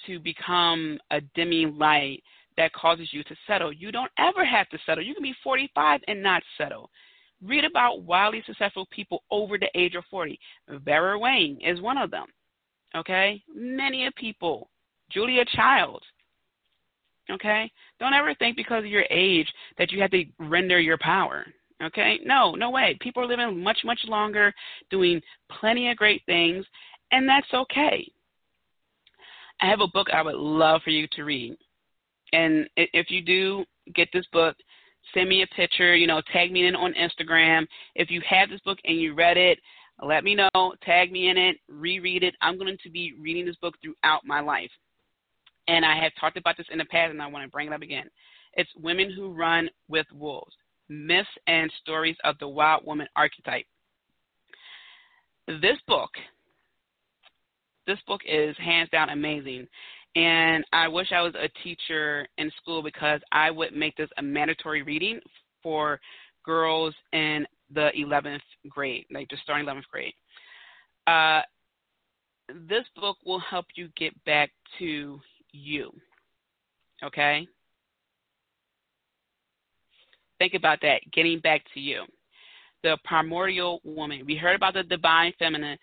to 0.08 0.20
become 0.20 0.98
a 1.12 1.22
dimming 1.36 1.78
light 1.78 2.24
that 2.58 2.74
causes 2.74 3.10
you 3.12 3.24
to 3.24 3.36
settle. 3.48 3.72
You 3.72 3.92
don't 3.92 4.12
ever 4.18 4.46
have 4.46 4.70
to 4.70 4.80
settle. 4.86 5.04
You 5.04 5.14
can 5.14 5.24
be 5.24 5.36
45 5.44 6.02
and 6.08 6.22
not 6.22 6.44
settle. 6.58 6.90
Read 7.44 7.66
about 7.66 8.04
wildly 8.04 8.44
successful 8.46 8.88
people 8.92 9.24
over 9.30 9.58
the 9.58 9.70
age 9.76 9.96
of 9.96 10.04
40. 10.10 10.40
Vera 10.70 11.20
Wang 11.20 11.60
is 11.62 11.82
one 11.82 11.98
of 11.98 12.12
them. 12.12 12.28
Okay? 12.96 13.44
Many 13.54 14.06
of 14.06 14.16
people. 14.16 14.70
Julia 15.10 15.44
Child. 15.54 16.02
Okay? 17.30 17.72
Don't 18.00 18.14
ever 18.14 18.34
think 18.36 18.56
because 18.56 18.84
of 18.84 18.90
your 18.90 19.06
age 19.10 19.52
that 19.78 19.92
you 19.92 20.02
have 20.02 20.12
to 20.12 20.26
render 20.40 20.80
your 20.80 20.98
power. 20.98 21.46
Okay? 21.84 22.20
No, 22.24 22.52
no 22.56 22.70
way. 22.70 22.98
People 23.02 23.24
are 23.24 23.28
living 23.28 23.62
much, 23.62 23.80
much 23.84 24.00
longer, 24.06 24.54
doing 24.90 25.22
plenty 25.60 25.90
of 25.90 25.98
great 25.98 26.22
things, 26.26 26.66
and 27.12 27.28
that's 27.28 27.54
okay. 27.54 28.10
I 29.62 29.70
have 29.70 29.82
a 29.82 29.88
book 29.88 30.08
I 30.14 30.22
would 30.22 30.36
love 30.36 30.82
for 30.84 30.90
you 30.90 31.08
to 31.14 31.24
read. 31.24 31.58
And 32.36 32.70
if 32.76 33.10
you 33.10 33.22
do 33.22 33.64
get 33.96 34.10
this 34.12 34.26
book, 34.34 34.58
send 35.14 35.30
me 35.30 35.44
a 35.44 35.56
picture, 35.56 35.96
you 35.96 36.06
know, 36.06 36.22
tag 36.34 36.52
me 36.52 36.68
in 36.68 36.76
on 36.76 36.94
Instagram. 36.94 37.66
If 37.96 38.12
you 38.12 38.22
have 38.28 38.50
this 38.50 38.60
book 38.62 38.78
and 38.84 39.00
you 39.00 39.14
read 39.14 39.38
it, 39.38 39.60
let 40.04 40.26
me 40.26 40.36
know, 40.36 40.74
tag 40.84 41.12
me 41.12 41.30
in 41.30 41.38
it, 41.38 41.58
reread 41.70 42.24
it. 42.24 42.36
I'm 42.42 42.58
going 42.58 42.78
to 42.84 42.90
be 42.90 43.14
reading 43.20 43.46
this 43.46 43.56
book 43.58 43.76
throughout 43.82 44.26
my 44.26 44.42
life. 44.42 44.72
And 45.70 45.86
I 45.86 45.98
have 46.04 46.12
talked 46.20 46.36
about 46.36 46.58
this 46.58 46.68
in 46.72 46.78
the 46.78 46.86
past 46.86 47.12
and 47.12 47.22
I 47.22 47.28
want 47.28 47.46
to 47.46 47.52
bring 47.52 47.68
it 47.68 47.74
up 47.74 47.82
again. 47.82 48.10
It's 48.56 48.70
Women 48.82 49.12
Who 49.16 49.34
Run 49.34 49.70
with 49.88 50.06
Wolves 50.14 50.54
Myths 50.90 51.28
and 51.48 51.72
Stories 51.82 52.18
of 52.26 52.36
the 52.40 52.48
Wild 52.48 52.86
Woman 52.86 53.08
Archetype. 53.16 53.66
This 55.48 55.78
book 55.88 56.12
this 57.88 58.00
book 58.08 58.22
is 58.28 58.56
hands 58.58 58.90
down 58.90 59.10
amazing. 59.10 59.68
And 60.16 60.64
I 60.72 60.88
wish 60.88 61.12
I 61.12 61.22
was 61.22 61.34
a 61.36 61.50
teacher 61.62 62.28
in 62.38 62.50
school 62.62 62.82
because 62.82 63.20
I 63.32 63.52
would 63.52 63.76
make 63.76 63.98
this 63.98 64.10
a 64.18 64.22
mandatory 64.22 64.82
reading 64.82 65.20
for 65.62 66.00
girls 66.46 66.94
in 67.12 67.46
the 67.74 67.90
11th 67.98 68.40
grade, 68.70 69.06
like 69.12 69.30
just 69.30 69.44
starting 69.44 69.66
11th 69.66 69.88
grade. 69.92 70.14
Uh, 71.08 71.42
this 72.70 72.86
book 72.96 73.18
will 73.26 73.40
help 73.40 73.66
you 73.76 73.90
get 73.98 74.14
back 74.24 74.52
to 74.80 75.20
you. 75.52 75.92
Okay? 77.04 77.48
Think 80.38 80.54
about 80.54 80.80
that, 80.82 81.02
getting 81.12 81.40
back 81.40 81.62
to 81.74 81.80
you. 81.80 82.04
The 82.84 82.98
primordial 83.04 83.82
woman. 83.84 84.24
We 84.26 84.36
heard 84.36 84.56
about 84.56 84.76
the 84.76 84.84
divine 84.84 85.34
feminine 85.40 85.78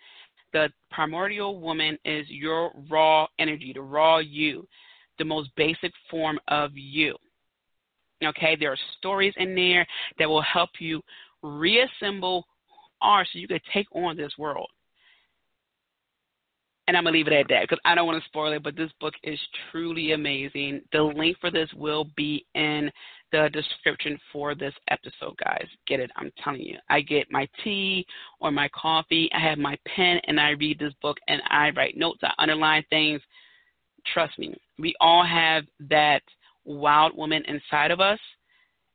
the 0.53 0.69
primordial 0.91 1.59
woman 1.59 1.97
is 2.05 2.25
your 2.29 2.71
raw 2.89 3.27
energy, 3.39 3.73
the 3.73 3.81
raw 3.81 4.19
you, 4.19 4.67
the 5.19 5.25
most 5.25 5.49
basic 5.57 5.91
form 6.09 6.39
of 6.47 6.71
you. 6.75 7.15
Okay, 8.23 8.55
there 8.57 8.71
are 8.71 8.77
stories 8.97 9.33
in 9.37 9.53
there 9.55 9.85
that 10.17 10.29
will 10.29 10.41
help 10.41 10.69
you 10.79 11.01
reassemble 11.41 12.45
are 13.01 13.25
so 13.25 13.39
you 13.39 13.47
can 13.47 13.59
take 13.73 13.87
on 13.93 14.15
this 14.15 14.31
world. 14.37 14.69
And 16.87 16.97
I'm 16.97 17.03
going 17.03 17.13
to 17.13 17.17
leave 17.17 17.27
it 17.27 17.33
at 17.33 17.47
that 17.49 17.63
because 17.63 17.79
I 17.85 17.95
don't 17.95 18.07
want 18.07 18.21
to 18.21 18.27
spoil 18.27 18.51
it, 18.53 18.63
but 18.63 18.75
this 18.75 18.91
book 18.99 19.13
is 19.23 19.39
truly 19.71 20.11
amazing. 20.11 20.81
The 20.91 21.01
link 21.01 21.37
for 21.39 21.49
this 21.49 21.69
will 21.75 22.07
be 22.15 22.45
in 22.55 22.91
the 23.33 23.49
description 23.51 24.17
for 24.31 24.53
this 24.53 24.75
episode, 24.89 25.35
guys. 25.43 25.65
Get 25.87 25.99
it? 25.99 26.11
I'm 26.15 26.31
telling 26.43 26.61
you. 26.61 26.77
I 26.89 27.01
get 27.01 27.31
my 27.31 27.49
tea 27.63 28.05
or 28.39 28.51
my 28.51 28.69
coffee, 28.69 29.29
I 29.33 29.39
have 29.39 29.57
my 29.57 29.75
pen, 29.95 30.19
and 30.27 30.39
I 30.39 30.51
read 30.51 30.77
this 30.79 30.93
book 31.01 31.17
and 31.27 31.41
I 31.49 31.71
write 31.71 31.97
notes, 31.97 32.19
I 32.23 32.31
underline 32.37 32.85
things. 32.89 33.21
Trust 34.13 34.37
me, 34.37 34.55
we 34.77 34.93
all 35.01 35.25
have 35.25 35.63
that 35.89 36.21
wild 36.63 37.17
woman 37.17 37.43
inside 37.47 37.89
of 37.89 37.99
us, 37.99 38.19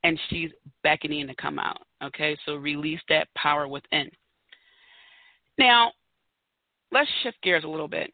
and 0.04 0.18
she's 0.30 0.50
beckoning 0.84 1.26
to 1.26 1.34
come 1.34 1.58
out. 1.58 1.82
Okay, 2.02 2.36
so 2.46 2.54
release 2.54 3.00
that 3.08 3.26
power 3.36 3.66
within. 3.66 4.08
Now, 5.58 5.90
let's 6.92 7.10
shift 7.22 7.42
gears 7.42 7.64
a 7.64 7.68
little 7.68 7.88
bit 7.88 8.12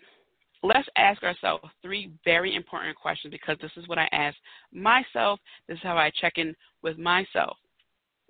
let's 0.65 0.89
ask 0.97 1.23
ourselves 1.23 1.63
three 1.83 2.11
very 2.25 2.57
important 2.57 2.97
questions 2.97 3.31
because 3.31 3.59
this 3.61 3.71
is 3.77 3.87
what 3.87 3.99
I 3.99 4.09
ask 4.13 4.35
myself. 4.73 5.39
This 5.69 5.77
is 5.77 5.83
how 5.83 5.97
I 5.99 6.11
check 6.21 6.35
in 6.37 6.55
with 6.83 6.99
myself. 6.99 7.59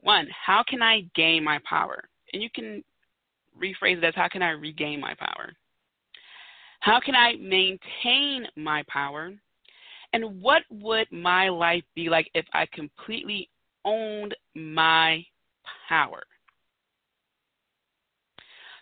One, 0.01 0.27
how 0.45 0.65
can 0.69 0.83
I 0.83 1.03
gain 1.15 1.45
my 1.45 1.61
power? 1.69 2.03
And 2.33 2.43
you 2.43 2.51
can 2.53 2.83
rephrase 3.57 3.99
it 3.99 4.05
as 4.05 4.15
how 4.17 4.29
can 4.29 4.43
I 4.43 4.51
regain 4.51 5.01
my 5.01 5.15
power? 5.15 5.53
How 6.81 7.01
can 7.01 7.15
I 7.15 7.35
maintain 7.37 8.47
my 8.57 8.83
power? 8.89 9.33
And 10.13 10.43
what 10.43 10.63
would 10.71 11.07
my 11.13 11.49
life 11.49 11.85
be 11.95 12.09
like 12.11 12.29
if 12.35 12.45
I 12.53 12.67
completely 12.73 13.49
owned 13.85 14.35
my 14.55 15.25
power? 15.89 16.23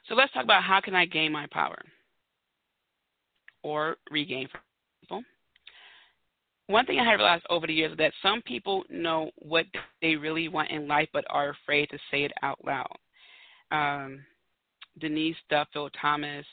So 0.09 0.15
let's 0.15 0.33
talk 0.33 0.45
about 0.45 0.65
how 0.65 0.81
can 0.81 0.95
I 0.95 1.05
gain 1.05 1.33
my 1.33 1.47
power 1.53 1.79
or 3.63 3.97
regain 4.11 4.49
people. 5.03 5.23
One 6.69 6.87
thing 6.87 7.01
I 7.01 7.11
have 7.11 7.19
realized 7.19 7.45
over 7.51 7.67
the 7.67 7.75
years 7.75 7.93
is 7.93 7.99
that 7.99 8.13
some 8.23 8.41
people 8.43 8.85
know 8.89 9.31
what 9.37 9.67
they 10.01 10.17
really 10.17 10.49
want 10.49 10.71
in 10.71 10.89
life 10.89 11.09
but 11.13 11.25
are 11.29 11.51
afraid 11.51 11.91
to 11.91 11.99
say 12.11 12.25
it 12.25 12.33
out 12.43 12.59
loud. 12.65 12.97
Um, 13.71 14.21
Denise 14.99 15.37
Duffield 15.51 15.95
Thomas 16.01 16.47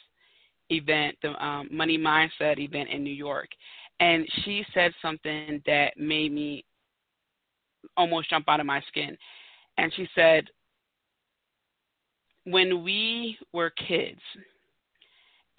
event, 0.69 1.15
the 1.22 1.32
um, 1.43 1.67
Money 1.72 1.98
Mindset 1.98 2.60
event 2.60 2.89
in 2.89 3.04
New 3.04 3.13
York, 3.13 3.50
and 4.00 4.26
she 4.43 4.65
said 4.74 4.93
something 5.02 5.62
that 5.65 5.98
made 5.98 6.32
me 6.32 6.63
almost 7.98 8.30
jump 8.30 8.48
out 8.48 8.60
of 8.60 8.65
my 8.65 8.82
skin. 8.88 9.17
And 9.78 9.93
she 9.95 10.08
said, 10.15 10.45
when 12.45 12.84
we 12.84 13.38
were 13.54 13.72
kids 13.72 14.19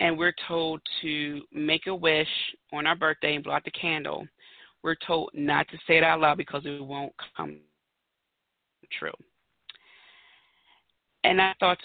and 0.00 0.18
we're 0.18 0.34
told 0.48 0.80
to 1.02 1.42
make 1.52 1.86
a 1.86 1.94
wish 1.94 2.28
on 2.72 2.86
our 2.86 2.96
birthday 2.96 3.34
and 3.34 3.44
blow 3.44 3.52
out 3.52 3.64
the 3.64 3.70
candle, 3.70 4.26
we're 4.82 4.96
told 5.06 5.30
not 5.34 5.68
to 5.68 5.76
say 5.86 5.98
it 5.98 6.02
out 6.02 6.20
loud 6.20 6.38
because 6.38 6.62
it 6.64 6.82
won't 6.82 7.12
come 7.36 7.58
true. 8.98 9.12
And 11.22 11.40
I 11.40 11.54
thought 11.60 11.78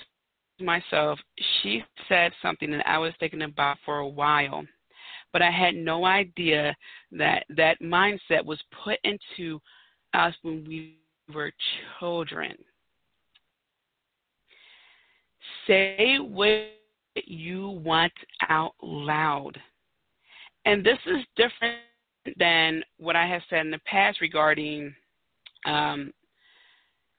to 0.58 0.63
myself, 0.63 1.19
she 1.62 1.84
said 2.08 2.32
something 2.41 2.71
that 2.71 2.88
I 2.88 2.97
was 2.97 3.13
thinking 3.19 3.41
about 3.41 3.78
for 3.84 3.99
a 3.99 4.08
while, 4.08 4.65
but 5.34 5.41
I 5.41 5.51
had 5.51 5.75
no 5.75 6.06
idea 6.06 6.73
that 7.12 7.43
that 7.49 7.82
mindset 7.82 8.43
was 8.45 8.60
put 8.84 8.97
into 9.04 9.60
us 10.13 10.34
when 10.41 10.65
we 10.65 10.95
were 11.34 11.51
children. 11.99 12.56
Say 15.67 16.17
what 16.17 16.69
you 17.15 17.69
want 17.69 18.13
out 18.49 18.73
loud. 18.82 19.58
And 20.65 20.84
this 20.84 20.97
is 21.06 21.23
different 21.36 21.78
than 22.38 22.84
what 22.97 23.15
I 23.15 23.28
have 23.28 23.41
said 23.49 23.60
in 23.60 23.71
the 23.71 23.80
past 23.86 24.19
regarding 24.19 24.93
um, 25.65 26.12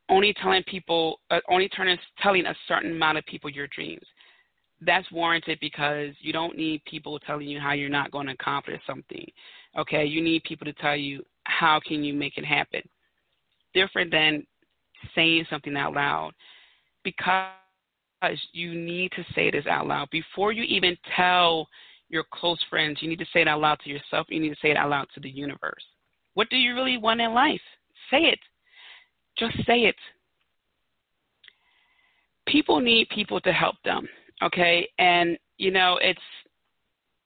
only 0.08 0.34
telling 0.40 0.62
people, 0.64 1.20
uh, 1.30 1.40
only 1.50 1.68
turning, 1.68 1.98
telling 2.22 2.46
a 2.46 2.54
certain 2.68 2.92
amount 2.92 3.18
of 3.18 3.26
people 3.26 3.50
your 3.50 3.66
dreams. 3.68 4.04
That's 4.80 5.10
warranted 5.10 5.58
because 5.60 6.10
you 6.20 6.32
don't 6.32 6.56
need 6.56 6.84
people 6.84 7.18
telling 7.20 7.48
you 7.48 7.58
how 7.58 7.72
you're 7.72 7.88
not 7.88 8.10
going 8.10 8.26
to 8.26 8.32
accomplish 8.32 8.80
something. 8.86 9.26
Okay, 9.78 10.04
you 10.04 10.22
need 10.22 10.44
people 10.44 10.64
to 10.66 10.72
tell 10.74 10.96
you 10.96 11.24
how 11.44 11.80
can 11.84 12.04
you 12.04 12.14
make 12.14 12.36
it 12.36 12.44
happen. 12.44 12.82
Different 13.74 14.10
than 14.10 14.46
saying 15.14 15.46
something 15.50 15.76
out 15.76 15.94
loud 15.94 16.32
because 17.04 17.52
you 18.52 18.74
need 18.74 19.12
to 19.12 19.24
say 19.34 19.50
this 19.50 19.66
out 19.66 19.86
loud 19.86 20.08
before 20.10 20.52
you 20.52 20.62
even 20.64 20.96
tell 21.14 21.68
your 22.08 22.24
close 22.32 22.58
friends. 22.70 22.98
You 23.00 23.08
need 23.08 23.18
to 23.18 23.26
say 23.32 23.42
it 23.42 23.48
out 23.48 23.60
loud 23.60 23.78
to 23.80 23.90
yourself. 23.90 24.26
You 24.30 24.40
need 24.40 24.50
to 24.50 24.60
say 24.62 24.70
it 24.70 24.76
out 24.76 24.90
loud 24.90 25.06
to 25.14 25.20
the 25.20 25.30
universe. 25.30 25.82
What 26.34 26.48
do 26.50 26.56
you 26.56 26.74
really 26.74 26.98
want 26.98 27.20
in 27.20 27.34
life? 27.34 27.60
Say 28.10 28.18
it. 28.18 28.38
Just 29.38 29.56
say 29.66 29.80
it. 29.80 29.96
People 32.46 32.80
need 32.80 33.08
people 33.08 33.40
to 33.40 33.52
help 33.52 33.76
them, 33.84 34.06
okay? 34.42 34.88
And, 34.98 35.36
you 35.58 35.70
know, 35.70 35.98
it's 36.00 36.20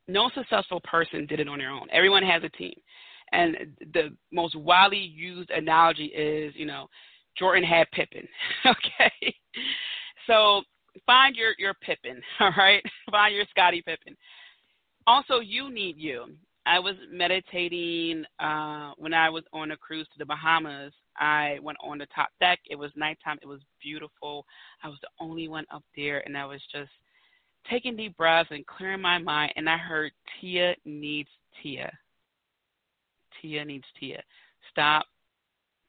no 0.08 0.30
successful 0.34 0.80
person 0.80 1.26
did 1.26 1.40
it 1.40 1.48
on 1.48 1.58
their 1.58 1.70
own. 1.70 1.86
Everyone 1.92 2.22
has 2.22 2.42
a 2.42 2.48
team. 2.48 2.74
And 3.32 3.56
the 3.92 4.16
most 4.32 4.56
widely 4.56 4.98
used 4.98 5.50
analogy 5.50 6.06
is, 6.06 6.52
you 6.56 6.66
know, 6.66 6.88
Jordan 7.38 7.62
had 7.62 7.90
Pippen, 7.92 8.26
okay? 8.66 9.34
So 10.26 10.62
find 11.06 11.36
your, 11.36 11.54
your 11.58 11.74
Pippen, 11.74 12.20
all 12.40 12.52
right? 12.56 12.82
Find 13.10 13.34
your 13.34 13.44
Scottie 13.50 13.82
Pippen. 13.82 14.16
Also, 15.06 15.40
you 15.40 15.72
need 15.72 15.96
you. 15.96 16.26
I 16.66 16.78
was 16.78 16.94
meditating 17.10 18.24
uh, 18.38 18.92
when 18.98 19.14
I 19.14 19.30
was 19.30 19.44
on 19.52 19.70
a 19.70 19.76
cruise 19.76 20.06
to 20.12 20.18
the 20.18 20.26
Bahamas. 20.26 20.92
I 21.18 21.58
went 21.62 21.78
on 21.82 21.98
the 21.98 22.06
top 22.14 22.28
deck. 22.38 22.60
It 22.68 22.76
was 22.76 22.90
nighttime. 22.96 23.38
It 23.42 23.48
was 23.48 23.60
beautiful. 23.82 24.44
I 24.82 24.88
was 24.88 24.98
the 25.00 25.08
only 25.18 25.48
one 25.48 25.64
up 25.72 25.82
there, 25.96 26.22
and 26.26 26.36
I 26.36 26.44
was 26.44 26.60
just 26.72 26.90
taking 27.68 27.96
deep 27.96 28.16
breaths 28.16 28.50
and 28.50 28.66
clearing 28.66 29.00
my 29.00 29.18
mind. 29.18 29.52
And 29.56 29.68
I 29.68 29.78
heard 29.78 30.12
Tia 30.40 30.74
needs 30.84 31.28
Tia. 31.62 31.90
Tia 33.40 33.64
needs 33.64 33.84
Tia. 33.98 34.22
Stop. 34.70 35.06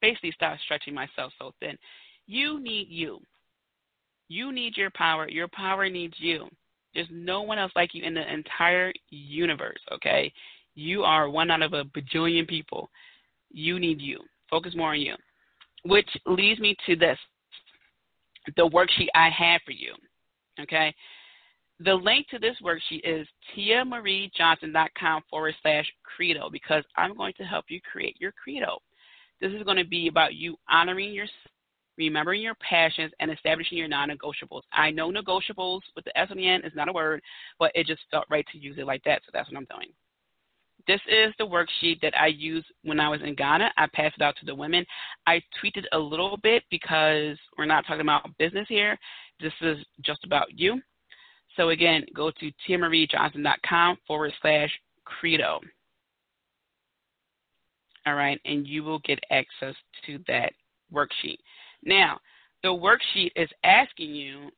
Basically, 0.00 0.32
stop 0.32 0.58
stretching 0.64 0.94
myself 0.94 1.32
so 1.38 1.52
thin. 1.60 1.76
You 2.26 2.60
need 2.60 2.88
you. 2.88 3.20
You 4.28 4.52
need 4.52 4.76
your 4.76 4.90
power. 4.90 5.28
Your 5.28 5.48
power 5.48 5.88
needs 5.88 6.14
you. 6.18 6.48
There's 6.94 7.08
no 7.10 7.42
one 7.42 7.58
else 7.58 7.72
like 7.74 7.94
you 7.94 8.04
in 8.04 8.14
the 8.14 8.32
entire 8.32 8.92
universe, 9.10 9.80
okay? 9.92 10.32
You 10.74 11.02
are 11.02 11.30
one 11.30 11.50
out 11.50 11.62
of 11.62 11.72
a 11.72 11.84
bajillion 11.84 12.46
people. 12.46 12.90
You 13.50 13.78
need 13.78 14.00
you. 14.00 14.20
Focus 14.50 14.74
more 14.76 14.92
on 14.92 15.00
you. 15.00 15.14
Which 15.84 16.08
leads 16.26 16.60
me 16.60 16.76
to 16.86 16.96
this 16.96 17.18
the 18.56 18.68
worksheet 18.68 19.08
I 19.14 19.30
have 19.30 19.60
for 19.64 19.70
you, 19.70 19.94
okay? 20.60 20.94
The 21.80 21.94
link 21.94 22.28
to 22.28 22.38
this 22.38 22.56
worksheet 22.62 23.00
is 23.04 23.26
tiamariejohnson.com 23.56 25.22
forward 25.30 25.54
slash 25.62 25.86
credo 26.04 26.50
because 26.50 26.84
I'm 26.96 27.16
going 27.16 27.34
to 27.38 27.44
help 27.44 27.66
you 27.68 27.80
create 27.80 28.16
your 28.20 28.32
credo. 28.32 28.78
This 29.40 29.52
is 29.52 29.62
going 29.62 29.76
to 29.76 29.84
be 29.84 30.08
about 30.08 30.34
you 30.34 30.56
honoring 30.70 31.12
yourself 31.12 31.51
remembering 31.96 32.42
your 32.42 32.54
passions, 32.56 33.12
and 33.20 33.30
establishing 33.30 33.78
your 33.78 33.88
non 33.88 34.08
negotiables. 34.08 34.62
I 34.72 34.90
know 34.90 35.10
negotiables 35.10 35.80
with 35.94 36.04
the 36.04 36.18
S 36.18 36.28
on 36.30 36.36
the 36.36 36.48
end 36.48 36.64
is 36.64 36.72
not 36.74 36.88
a 36.88 36.92
word, 36.92 37.22
but 37.58 37.72
it 37.74 37.86
just 37.86 38.02
felt 38.10 38.26
right 38.30 38.46
to 38.52 38.58
use 38.58 38.76
it 38.78 38.86
like 38.86 39.04
that, 39.04 39.22
so 39.24 39.30
that's 39.32 39.50
what 39.50 39.58
I'm 39.58 39.66
doing. 39.70 39.92
This 40.86 41.00
is 41.08 41.32
the 41.38 41.46
worksheet 41.46 42.00
that 42.00 42.16
I 42.18 42.26
used 42.26 42.66
when 42.82 42.98
I 42.98 43.08
was 43.08 43.20
in 43.22 43.34
Ghana. 43.34 43.70
I 43.76 43.86
passed 43.94 44.16
it 44.16 44.22
out 44.22 44.34
to 44.40 44.46
the 44.46 44.54
women. 44.54 44.84
I 45.26 45.40
tweaked 45.60 45.76
it 45.76 45.86
a 45.92 45.98
little 45.98 46.36
bit 46.36 46.64
because 46.70 47.36
we're 47.56 47.66
not 47.66 47.86
talking 47.86 48.00
about 48.00 48.36
business 48.38 48.66
here. 48.68 48.98
This 49.40 49.52
is 49.60 49.78
just 50.04 50.24
about 50.24 50.58
you. 50.58 50.80
So 51.56 51.68
again, 51.68 52.04
go 52.14 52.30
to 52.30 52.52
tiamariejohnson.com 52.68 53.98
forward 54.06 54.32
slash 54.40 54.70
credo. 55.04 55.60
All 58.06 58.14
right, 58.14 58.40
and 58.44 58.66
you 58.66 58.82
will 58.82 58.98
get 59.00 59.20
access 59.30 59.74
to 60.06 60.18
that 60.26 60.52
worksheet. 60.92 61.38
Now, 61.84 62.20
the 62.62 62.68
worksheet 62.68 63.32
is 63.36 63.48
asking 63.64 64.14
you 64.14 64.50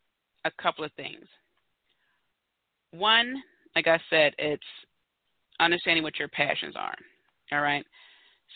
a 0.44 0.50
couple 0.62 0.84
of 0.84 0.92
things. 0.92 1.24
One, 2.90 3.42
like 3.74 3.86
I 3.86 3.98
said, 4.10 4.34
it's 4.38 4.62
understanding 5.60 6.02
what 6.02 6.18
your 6.18 6.28
passions 6.28 6.74
are. 6.76 6.94
All 7.52 7.60
right. 7.60 7.84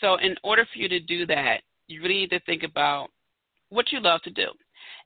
So, 0.01 0.15
in 0.15 0.35
order 0.43 0.65
for 0.71 0.79
you 0.79 0.87
to 0.87 0.99
do 0.99 1.25
that, 1.25 1.61
you 1.87 2.01
really 2.01 2.15
need 2.15 2.29
to 2.29 2.39
think 2.41 2.63
about 2.63 3.09
what 3.69 3.91
you 3.91 3.99
love 3.99 4.21
to 4.23 4.29
do. 4.29 4.47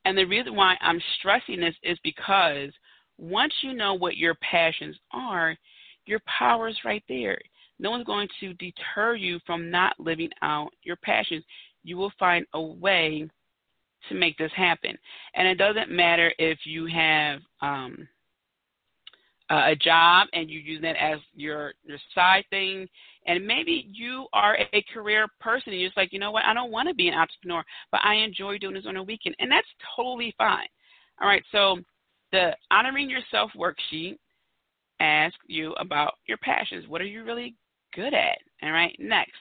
And 0.05 0.17
the 0.17 0.25
reason 0.25 0.55
why 0.55 0.75
I'm 0.81 1.01
stressing 1.17 1.59
this 1.59 1.75
is 1.83 1.97
because 2.03 2.69
once 3.17 3.53
you 3.61 3.73
know 3.73 3.93
what 3.93 4.17
your 4.17 4.35
passions 4.35 4.97
are, 5.11 5.55
your 6.05 6.19
power 6.39 6.67
is 6.67 6.77
right 6.83 7.03
there. 7.07 7.39
No 7.79 7.91
one's 7.91 8.05
going 8.05 8.27
to 8.39 8.53
deter 8.53 9.15
you 9.15 9.39
from 9.45 9.71
not 9.71 9.99
living 9.99 10.29
out 10.41 10.69
your 10.83 10.97
passions. 10.97 11.43
You 11.83 11.97
will 11.97 12.11
find 12.19 12.45
a 12.53 12.61
way 12.61 13.29
to 14.09 14.15
make 14.15 14.37
this 14.37 14.51
happen. 14.55 14.97
And 15.35 15.47
it 15.47 15.55
doesn't 15.55 15.89
matter 15.89 16.33
if 16.37 16.59
you 16.65 16.85
have 16.87 17.39
um, 17.61 18.07
a 19.49 19.75
job 19.75 20.27
and 20.33 20.49
you 20.49 20.59
use 20.59 20.81
that 20.81 20.95
as 20.95 21.19
your 21.35 21.73
your 21.83 21.97
side 22.15 22.45
thing, 22.49 22.87
and 23.27 23.45
maybe 23.45 23.87
you 23.91 24.27
are 24.33 24.57
a 24.73 24.85
career 24.93 25.27
person 25.39 25.71
and 25.73 25.79
you're 25.79 25.89
just 25.89 25.97
like, 25.97 26.11
you 26.13 26.19
know 26.19 26.31
what, 26.31 26.45
I 26.45 26.53
don't 26.53 26.71
want 26.71 26.89
to 26.89 26.95
be 26.95 27.07
an 27.07 27.13
entrepreneur, 27.13 27.63
but 27.91 28.01
I 28.03 28.15
enjoy 28.15 28.57
doing 28.57 28.73
this 28.73 28.85
on 28.87 28.97
a 28.97 29.03
weekend, 29.03 29.35
and 29.39 29.51
that's 29.51 29.67
totally 29.95 30.33
fine. 30.37 30.67
All 31.21 31.27
right, 31.27 31.43
so 31.51 31.77
the 32.31 32.55
honoring 32.71 33.09
yourself 33.09 33.51
worksheet 33.55 34.17
asks 34.99 35.37
you 35.47 35.73
about 35.73 36.15
your 36.25 36.37
passions. 36.37 36.87
What 36.87 37.01
are 37.01 37.05
you 37.05 37.23
really 37.23 37.55
good 37.93 38.13
at? 38.13 38.37
All 38.63 38.71
right, 38.71 38.95
next, 38.97 39.37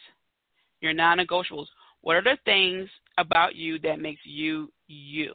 your 0.81 0.93
non-negotiables. 0.93 1.67
What 2.03 2.17
are 2.17 2.23
the 2.23 2.39
things 2.45 2.89
about 3.19 3.55
you 3.55 3.79
that 3.81 4.01
makes 4.01 4.21
you 4.25 4.71
you? 4.87 5.35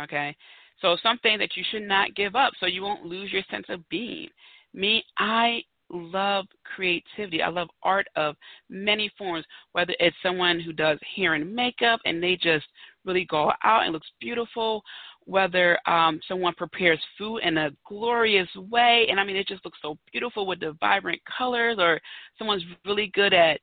Okay? 0.00 0.36
So 0.80 0.96
something 1.02 1.38
that 1.38 1.56
you 1.56 1.64
should 1.70 1.82
not 1.82 2.14
give 2.14 2.34
up 2.34 2.52
so 2.58 2.66
you 2.66 2.82
won't 2.82 3.06
lose 3.06 3.32
your 3.32 3.42
sense 3.50 3.66
of 3.68 3.88
being. 3.88 4.28
Me, 4.74 5.04
I 5.18 5.62
love 5.90 6.46
creativity. 6.64 7.42
I 7.42 7.48
love 7.48 7.68
art 7.82 8.06
of 8.16 8.34
many 8.68 9.10
forms, 9.16 9.44
whether 9.72 9.94
it's 10.00 10.16
someone 10.22 10.58
who 10.58 10.72
does 10.72 10.98
hair 11.14 11.34
and 11.34 11.54
makeup 11.54 12.00
and 12.04 12.22
they 12.22 12.36
just 12.36 12.66
really 13.04 13.26
go 13.26 13.52
out 13.62 13.82
and 13.82 13.92
looks 13.92 14.10
beautiful, 14.20 14.82
whether 15.24 15.78
um, 15.88 16.20
someone 16.26 16.54
prepares 16.54 16.98
food 17.18 17.38
in 17.38 17.58
a 17.58 17.70
glorious 17.86 18.48
way, 18.56 19.06
and 19.10 19.20
I 19.20 19.24
mean, 19.24 19.36
it 19.36 19.46
just 19.46 19.64
looks 19.64 19.78
so 19.82 19.98
beautiful 20.10 20.46
with 20.46 20.60
the 20.60 20.76
vibrant 20.80 21.20
colors, 21.38 21.76
or 21.78 22.00
someone's 22.38 22.64
really 22.84 23.10
good 23.14 23.32
at 23.32 23.60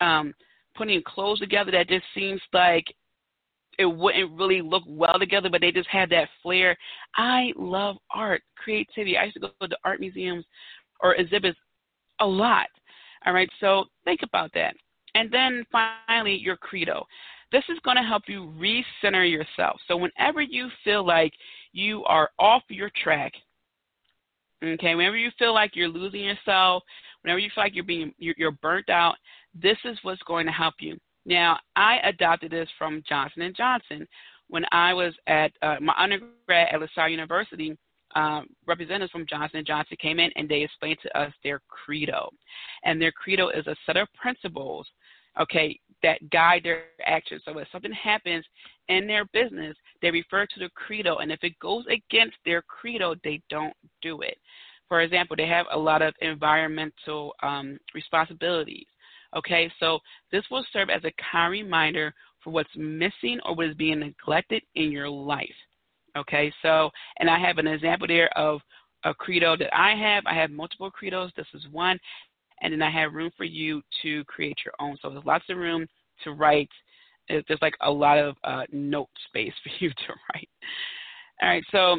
um, 0.00 0.34
putting 0.78 1.02
clothes 1.02 1.40
together 1.40 1.72
that 1.72 1.88
just 1.88 2.04
seems 2.14 2.40
like 2.52 2.86
it 3.78 3.84
wouldn't 3.84 4.32
really 4.32 4.62
look 4.62 4.84
well 4.86 5.18
together, 5.18 5.50
but 5.50 5.60
they 5.60 5.70
just 5.70 5.88
had 5.88 6.08
that 6.10 6.28
flair. 6.42 6.76
I 7.16 7.52
love 7.56 7.96
art, 8.12 8.42
creativity. 8.56 9.16
I 9.16 9.24
used 9.24 9.34
to 9.34 9.50
go 9.60 9.66
to 9.66 9.76
art 9.84 10.00
museums 10.00 10.44
or 11.00 11.14
exhibits 11.14 11.58
a 12.20 12.26
lot. 12.26 12.66
All 13.26 13.32
right, 13.32 13.48
so 13.60 13.84
think 14.04 14.20
about 14.22 14.50
that. 14.54 14.74
And 15.14 15.30
then 15.30 15.64
finally, 15.70 16.36
your 16.36 16.56
credo. 16.56 17.06
This 17.50 17.64
is 17.68 17.78
going 17.84 17.96
to 17.96 18.02
help 18.02 18.24
you 18.26 18.52
recenter 18.58 19.30
yourself. 19.30 19.80
So 19.88 19.96
whenever 19.96 20.42
you 20.42 20.68
feel 20.84 21.04
like 21.04 21.32
you 21.72 22.04
are 22.04 22.30
off 22.38 22.62
your 22.68 22.90
track, 23.02 23.32
okay, 24.62 24.94
whenever 24.94 25.16
you 25.16 25.30
feel 25.38 25.54
like 25.54 25.74
you're 25.74 25.88
losing 25.88 26.20
yourself, 26.20 26.82
whenever 27.22 27.38
you 27.38 27.50
feel 27.54 27.64
like 27.64 27.74
you're 27.74 27.84
being 27.84 28.12
you're, 28.18 28.34
you're 28.36 28.52
burnt 28.52 28.90
out, 28.90 29.14
this 29.54 29.78
is 29.84 29.98
what's 30.02 30.22
going 30.22 30.46
to 30.46 30.52
help 30.52 30.74
you. 30.80 30.96
Now, 31.24 31.58
I 31.76 31.98
adopted 32.04 32.50
this 32.50 32.68
from 32.78 33.02
Johnson 33.08 33.52
Johnson 33.56 34.06
when 34.48 34.64
I 34.72 34.94
was 34.94 35.14
at 35.26 35.52
uh, 35.62 35.76
my 35.80 35.94
undergrad 35.98 36.68
at 36.72 36.80
LaSalle 36.80 37.10
University. 37.10 37.76
Uh, 38.14 38.40
representatives 38.66 39.12
from 39.12 39.26
Johnson 39.28 39.62
Johnson 39.66 39.96
came 40.00 40.18
in 40.18 40.30
and 40.36 40.48
they 40.48 40.62
explained 40.62 40.98
to 41.02 41.18
us 41.18 41.30
their 41.44 41.60
credo, 41.68 42.30
and 42.84 43.00
their 43.00 43.12
credo 43.12 43.50
is 43.50 43.66
a 43.66 43.76
set 43.84 43.98
of 43.98 44.08
principles, 44.14 44.86
okay, 45.38 45.78
that 46.02 46.18
guide 46.30 46.62
their 46.64 46.84
actions. 47.04 47.42
So 47.44 47.58
if 47.58 47.68
something 47.70 47.92
happens 47.92 48.46
in 48.88 49.06
their 49.06 49.26
business, 49.26 49.76
they 50.00 50.10
refer 50.10 50.46
to 50.46 50.58
the 50.58 50.70
credo, 50.74 51.18
and 51.18 51.30
if 51.30 51.40
it 51.42 51.58
goes 51.58 51.84
against 51.90 52.36
their 52.46 52.62
credo, 52.62 53.14
they 53.22 53.42
don't 53.50 53.74
do 54.00 54.22
it. 54.22 54.38
For 54.88 55.02
example, 55.02 55.36
they 55.36 55.46
have 55.46 55.66
a 55.70 55.78
lot 55.78 56.00
of 56.00 56.14
environmental 56.22 57.34
um, 57.42 57.78
responsibilities. 57.94 58.86
Okay, 59.36 59.70
so 59.78 59.98
this 60.32 60.44
will 60.50 60.64
serve 60.72 60.90
as 60.90 61.04
a 61.04 61.12
kind 61.32 61.52
reminder 61.52 62.14
for 62.42 62.50
what's 62.50 62.70
missing 62.76 63.38
or 63.44 63.54
what 63.54 63.66
is 63.66 63.76
being 63.76 64.00
neglected 64.00 64.62
in 64.74 64.90
your 64.90 65.08
life. 65.08 65.48
Okay, 66.16 66.52
so, 66.62 66.90
and 67.18 67.28
I 67.28 67.38
have 67.38 67.58
an 67.58 67.66
example 67.66 68.06
there 68.06 68.28
of 68.38 68.60
a 69.04 69.14
credo 69.14 69.56
that 69.56 69.74
I 69.76 69.94
have. 69.94 70.24
I 70.26 70.34
have 70.34 70.50
multiple 70.50 70.90
credos. 70.90 71.30
This 71.36 71.46
is 71.54 71.66
one. 71.70 71.98
And 72.60 72.72
then 72.72 72.82
I 72.82 72.90
have 72.90 73.12
room 73.12 73.30
for 73.36 73.44
you 73.44 73.82
to 74.02 74.24
create 74.24 74.58
your 74.64 74.74
own. 74.80 74.96
So 75.00 75.10
there's 75.10 75.24
lots 75.24 75.44
of 75.48 75.58
room 75.58 75.86
to 76.24 76.32
write. 76.32 76.70
There's 77.28 77.62
like 77.62 77.74
a 77.82 77.90
lot 77.90 78.18
of 78.18 78.36
uh, 78.42 78.64
note 78.72 79.10
space 79.28 79.52
for 79.62 79.70
you 79.78 79.90
to 79.90 80.14
write. 80.34 80.48
All 81.42 81.48
right, 81.48 81.64
so 81.70 81.98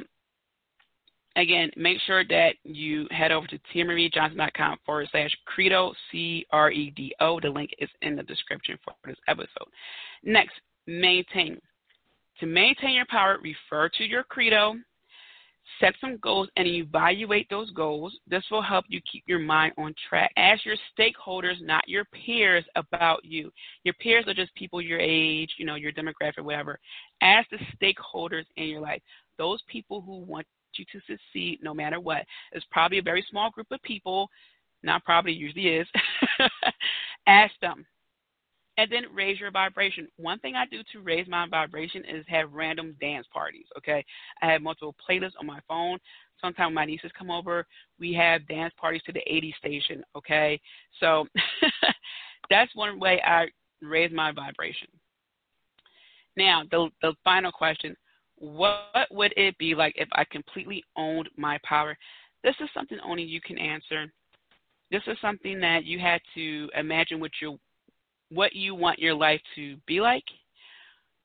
Again, 1.39 1.71
make 1.77 1.99
sure 2.05 2.25
that 2.25 2.55
you 2.63 3.07
head 3.11 3.31
over 3.31 3.47
to 3.47 3.57
tiamariejohnson.com 3.73 4.79
forward 4.85 5.07
slash 5.09 5.31
credo, 5.45 5.93
C 6.11 6.45
R 6.51 6.69
E 6.69 6.91
D 6.91 7.15
O. 7.21 7.39
The 7.39 7.49
link 7.49 7.69
is 7.79 7.89
in 8.01 8.17
the 8.17 8.23
description 8.23 8.77
for 8.83 8.93
this 9.05 9.15
episode. 9.29 9.69
Next, 10.21 10.55
maintain. 10.85 11.57
To 12.41 12.45
maintain 12.45 12.93
your 12.93 13.05
power, 13.05 13.37
refer 13.41 13.87
to 13.87 14.03
your 14.03 14.23
credo, 14.23 14.75
set 15.79 15.93
some 16.01 16.17
goals, 16.17 16.49
and 16.57 16.67
evaluate 16.67 17.47
those 17.49 17.71
goals. 17.71 18.13
This 18.27 18.43
will 18.51 18.61
help 18.61 18.83
you 18.89 18.99
keep 19.09 19.23
your 19.25 19.39
mind 19.39 19.71
on 19.77 19.95
track. 20.09 20.31
Ask 20.35 20.65
your 20.65 20.75
stakeholders, 20.97 21.61
not 21.61 21.87
your 21.87 22.03
peers, 22.05 22.65
about 22.75 23.23
you. 23.23 23.49
Your 23.85 23.93
peers 23.93 24.25
are 24.27 24.33
just 24.33 24.53
people 24.55 24.81
your 24.81 24.99
age, 24.99 25.51
you 25.57 25.65
know, 25.65 25.75
your 25.75 25.93
demographic, 25.93 26.43
whatever. 26.43 26.79
Ask 27.21 27.49
the 27.49 27.59
stakeholders 27.81 28.43
in 28.57 28.65
your 28.65 28.81
life, 28.81 29.01
those 29.37 29.61
people 29.69 30.01
who 30.01 30.19
want 30.19 30.45
you 30.77 30.85
to 30.91 30.99
succeed 31.07 31.59
no 31.61 31.73
matter 31.73 31.99
what. 31.99 32.25
It's 32.51 32.65
probably 32.71 32.99
a 32.99 33.03
very 33.03 33.25
small 33.29 33.49
group 33.49 33.67
of 33.71 33.81
people, 33.83 34.29
not 34.83 35.03
probably 35.03 35.33
usually 35.33 35.67
is. 35.67 35.87
Ask 37.27 37.53
them. 37.61 37.85
And 38.77 38.89
then 38.89 39.13
raise 39.13 39.39
your 39.39 39.51
vibration. 39.51 40.07
One 40.15 40.39
thing 40.39 40.55
I 40.55 40.65
do 40.65 40.81
to 40.93 41.01
raise 41.01 41.27
my 41.27 41.45
vibration 41.49 42.05
is 42.05 42.23
have 42.29 42.53
random 42.53 42.95
dance 43.01 43.27
parties. 43.33 43.65
Okay, 43.77 44.05
I 44.41 44.51
have 44.51 44.61
multiple 44.61 44.95
playlists 45.09 45.33
on 45.37 45.45
my 45.45 45.59
phone. 45.67 45.99
Sometimes 46.39 46.73
my 46.73 46.85
nieces 46.85 47.11
come 47.17 47.29
over. 47.29 47.67
We 47.99 48.13
have 48.13 48.47
dance 48.47 48.73
parties 48.79 49.01
to 49.05 49.11
the 49.11 49.19
80s 49.29 49.55
station. 49.55 50.01
Okay, 50.15 50.61
so 51.01 51.27
that's 52.49 52.73
one 52.73 53.01
way 53.01 53.21
I 53.21 53.47
raise 53.81 54.13
my 54.13 54.31
vibration. 54.31 54.87
Now, 56.37 56.63
the 56.71 56.89
the 57.01 57.13
final 57.25 57.51
question: 57.51 57.97
what 58.39 59.07
would 59.11 59.33
it 59.37 59.57
be 59.57 59.75
like 59.75 59.93
if 59.97 60.07
I 60.13 60.23
completely 60.25 60.83
owned 60.95 61.29
my 61.37 61.59
power? 61.63 61.97
This 62.43 62.55
is 62.61 62.69
something 62.73 62.97
only 63.05 63.23
you 63.23 63.41
can 63.41 63.57
answer. 63.57 64.11
This 64.91 65.03
is 65.07 65.17
something 65.21 65.59
that 65.59 65.85
you 65.85 65.99
had 65.99 66.21
to 66.35 66.69
imagine 66.75 67.19
what 67.19 67.31
your 67.41 67.57
what 68.31 68.53
you 68.53 68.75
want 68.75 68.99
your 68.99 69.13
life 69.13 69.41
to 69.55 69.75
be 69.87 70.01
like, 70.01 70.23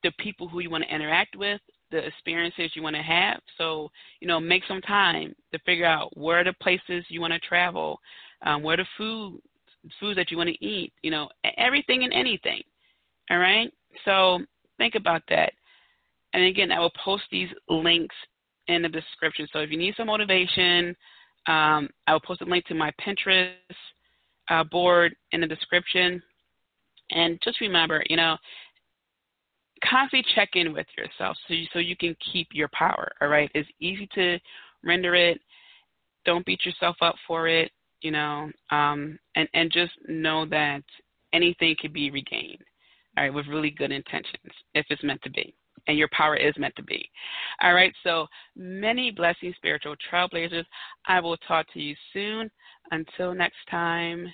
the 0.03 0.12
people 0.19 0.49
who 0.49 0.61
you 0.61 0.71
want 0.71 0.85
to 0.85 0.95
interact 0.95 1.37
with, 1.37 1.61
the 1.91 1.99
experiences 1.99 2.71
you 2.75 2.83
want 2.83 2.97
to 2.97 3.03
have. 3.03 3.41
So, 3.59 3.91
you 4.21 4.29
know, 4.29 4.41
make 4.41 4.62
some 4.67 4.81
time 4.81 5.35
to 5.53 5.59
figure 5.61 5.87
out 5.87 6.17
where 6.17 6.45
the 6.45 6.55
places 6.55 7.05
you 7.09 7.21
want 7.21 7.33
to 7.35 7.39
travel, 7.41 8.01
um, 8.43 8.62
where 8.62 8.77
the 8.77 8.87
food 8.97 9.41
foods 10.01 10.17
that 10.17 10.31
you 10.31 10.39
want 10.39 10.49
to 10.49 10.65
eat, 10.65 10.93
you 11.03 11.11
know, 11.11 11.29
everything 11.59 12.05
and 12.05 12.12
anything. 12.12 12.62
All 13.31 13.39
right? 13.39 13.71
So 14.05 14.41
think 14.79 14.95
about 14.95 15.23
that. 15.29 15.53
And 16.35 16.45
again, 16.45 16.72
I 16.72 16.80
will 16.80 16.93
post 17.03 17.22
these 17.30 17.49
links 17.70 18.14
in 18.66 18.82
the 18.82 18.89
description. 18.89 19.47
So 19.53 19.61
if 19.61 19.70
you 19.70 19.78
need 19.78 19.95
some 19.97 20.09
motivation, 20.09 20.95
um, 21.47 21.89
I 22.07 22.12
will 22.12 22.20
post 22.20 22.43
a 22.43 22.45
link 22.45 22.66
to 22.66 22.74
my 22.74 22.93
Pinterest 23.01 23.55
uh, 24.51 24.64
board 24.64 25.14
in 25.30 25.41
the 25.41 25.47
description. 25.47 26.20
And 27.12 27.39
just 27.43 27.61
remember, 27.61 28.03
you 28.11 28.16
know, 28.16 28.37
constantly 29.89 30.24
check 30.35 30.51
in 30.55 30.72
with 30.72 30.87
yourself 30.99 31.37
so 31.47 31.55
you, 31.55 31.66
so 31.72 31.78
you 31.78 31.97
can 31.97 32.16
keep 32.32 32.49
your 32.53 32.68
power. 32.72 33.12
All 33.20 33.28
right, 33.28 33.51
it's 33.55 33.68
easy 33.80 34.09
to 34.14 34.39
render 34.82 35.14
it. 35.14 35.41
Don't 36.24 36.45
beat 36.47 36.64
yourself 36.66 36.97
up 37.01 37.14
for 37.26 37.47
it. 37.47 37.70
You 38.01 38.11
know, 38.11 38.51
um, 38.70 39.18
and 39.37 39.49
and 39.55 39.70
just 39.72 39.93
know 40.09 40.45
that 40.47 40.82
anything 41.32 41.74
can 41.80 41.93
be 41.93 42.11
regained. 42.11 42.62
All 43.16 43.24
right, 43.24 43.32
with 43.32 43.47
really 43.47 43.70
good 43.70 43.93
intentions 43.93 44.53
if 44.74 44.85
it's 44.91 45.03
meant 45.03 45.22
to 45.22 45.30
be 45.30 45.55
and 45.87 45.99
your 45.99 46.09
power 46.12 46.37
is 46.37 46.55
meant 46.59 46.74
to 46.76 46.82
be. 46.82 47.09
All 47.62 47.74
right, 47.74 47.93
so 48.03 48.26
many 48.57 49.11
blessings, 49.11 49.55
spiritual 49.57 49.95
trailblazers. 50.11 50.64
I 51.07 51.20
will 51.20 51.37
talk 51.39 51.66
to 51.74 51.80
you 51.80 51.95
soon. 52.12 52.51
Until 52.91 53.35
next 53.35 53.57
time. 53.70 54.26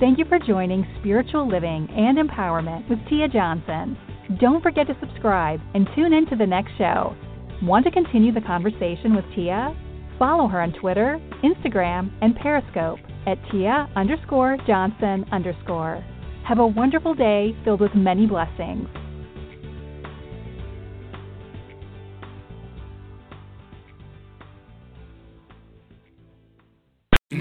Thank 0.00 0.18
you 0.18 0.24
for 0.28 0.38
joining 0.38 0.86
Spiritual 1.00 1.48
Living 1.48 1.88
and 1.90 2.18
Empowerment 2.18 2.88
with 2.88 2.98
Tia 3.08 3.28
Johnson. 3.28 3.96
Don't 4.40 4.62
forget 4.62 4.86
to 4.86 4.96
subscribe 5.00 5.60
and 5.74 5.88
tune 5.94 6.12
in 6.12 6.26
to 6.30 6.36
the 6.36 6.46
next 6.46 6.72
show. 6.78 7.16
Want 7.62 7.84
to 7.84 7.90
continue 7.90 8.32
the 8.32 8.40
conversation 8.40 9.14
with 9.14 9.24
Tia? 9.34 9.76
Follow 10.18 10.48
her 10.48 10.60
on 10.60 10.72
Twitter, 10.72 11.20
Instagram, 11.42 12.12
and 12.22 12.36
Periscope 12.36 12.98
at 13.26 13.38
Tia 13.50 13.88
underscore 13.96 14.56
Johnson 14.66 15.24
underscore. 15.32 16.04
Have 16.46 16.58
a 16.58 16.66
wonderful 16.66 17.14
day 17.14 17.56
filled 17.64 17.80
with 17.80 17.94
many 17.94 18.26
blessings. 18.26 18.88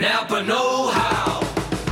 Napa 0.04 0.44
Know 0.44 0.88
How. 0.88 1.40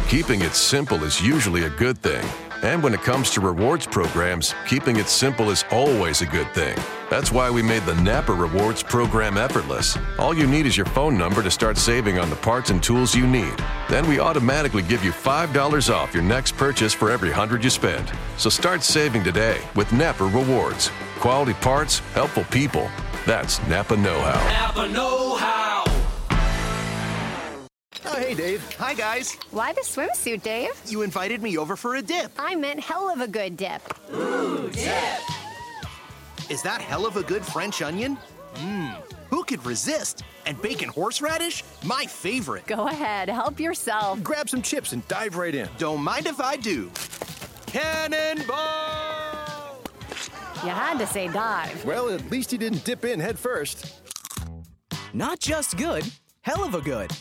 Keeping 0.10 0.42
it 0.42 0.52
simple 0.52 1.06
is 1.06 1.22
usually 1.22 1.64
a 1.64 1.70
good 1.70 1.98
thing. 2.00 2.22
And 2.62 2.84
when 2.84 2.94
it 2.94 3.00
comes 3.04 3.30
to 3.30 3.40
rewards 3.40 3.88
programs, 3.88 4.54
keeping 4.68 4.98
it 4.98 5.08
simple 5.08 5.50
is 5.50 5.64
always 5.72 6.22
a 6.22 6.26
good 6.26 6.54
thing. 6.54 6.78
That's 7.10 7.32
why 7.32 7.50
we 7.50 7.62
made 7.62 7.84
the 7.84 7.96
Napa 8.02 8.34
Rewards 8.34 8.84
program 8.84 9.38
effortless. 9.38 9.98
All 10.20 10.34
you 10.34 10.46
need 10.46 10.66
is 10.66 10.76
your 10.76 10.88
phone 10.88 11.18
number 11.18 11.42
to 11.42 11.50
start 11.50 11.78
saving 11.78 12.20
on 12.20 12.30
the 12.30 12.36
parts 12.36 12.70
and 12.70 12.84
tools 12.84 13.16
you 13.16 13.26
need. 13.26 13.56
Then 13.90 14.06
we 14.10 14.20
automatically 14.20 14.84
give 14.84 15.06
you 15.06 15.14
$5 15.14 15.90
off 15.90 16.14
your 16.14 16.24
next 16.24 16.58
purchase 16.58 16.94
for 16.94 17.12
every 17.12 17.30
100 17.30 17.64
you 17.64 17.70
spend. 17.70 18.12
So 18.36 18.50
start 18.50 18.84
saving 18.84 19.24
today 19.24 19.62
with 19.74 19.90
Napa 19.94 20.26
Rewards. 20.26 20.92
Quality 21.22 21.54
parts, 21.62 22.00
helpful 22.14 22.44
people. 22.52 22.90
That's 23.26 23.66
Napa 23.68 23.96
Know 23.96 24.20
How. 24.20 24.68
Napa 24.68 24.92
Know 24.92 25.36
How. 25.38 25.71
Oh, 28.14 28.20
hey, 28.20 28.34
Dave. 28.34 28.76
Hi, 28.78 28.94
guys. 28.94 29.38
Why 29.52 29.72
the 29.72 29.80
swimsuit, 29.80 30.44
Dave? 30.44 30.72
You 30.86 31.02
invited 31.02 31.42
me 31.42 31.58
over 31.58 31.78
for 31.78 31.96
a 31.96 32.02
dip. 32.02 32.30
I 32.38 32.56
meant 32.56 32.82
Heluva 32.82 33.32
Good 33.32 33.56
dip. 33.56 33.82
Dip! 34.74 35.22
Is 36.50 36.62
that 36.64 36.82
Heluva 36.82 37.26
Good 37.26 37.46
French 37.46 37.82
onion? 37.82 38.18
Mmm. 38.56 38.98
Who 39.30 39.46
could 39.46 39.66
resist? 39.66 40.24
And 40.46 40.62
bacon 40.62 40.90
horseradish? 40.90 41.64
My 41.86 42.06
favorite. 42.06 42.68
Go 42.68 42.90
ahead, 42.90 43.30
help 43.30 43.62
yourself. 43.62 44.22
Grab 44.22 44.50
some 44.50 44.62
chips 44.62 44.92
and 44.92 45.08
dive 45.08 45.38
right 45.38 45.56
in. 45.56 45.70
Don't 45.78 46.04
mind 46.04 46.26
if 46.26 46.42
I 46.42 46.58
do. 46.58 46.92
Cannonball! 47.68 48.58
You 50.66 50.70
had 50.70 51.00
to 51.00 51.08
say 51.08 51.30
dive. 51.30 51.86
Well, 51.86 52.10
at 52.10 52.30
least 52.30 52.52
he 52.52 52.58
didn't 52.58 52.84
dip 52.84 53.06
in 53.06 53.22
head 53.22 53.40
first. 53.40 54.02
Not 55.14 55.40
just 55.40 55.78
good, 55.78 56.04
Heluva 56.46 56.84
Good. 56.84 57.12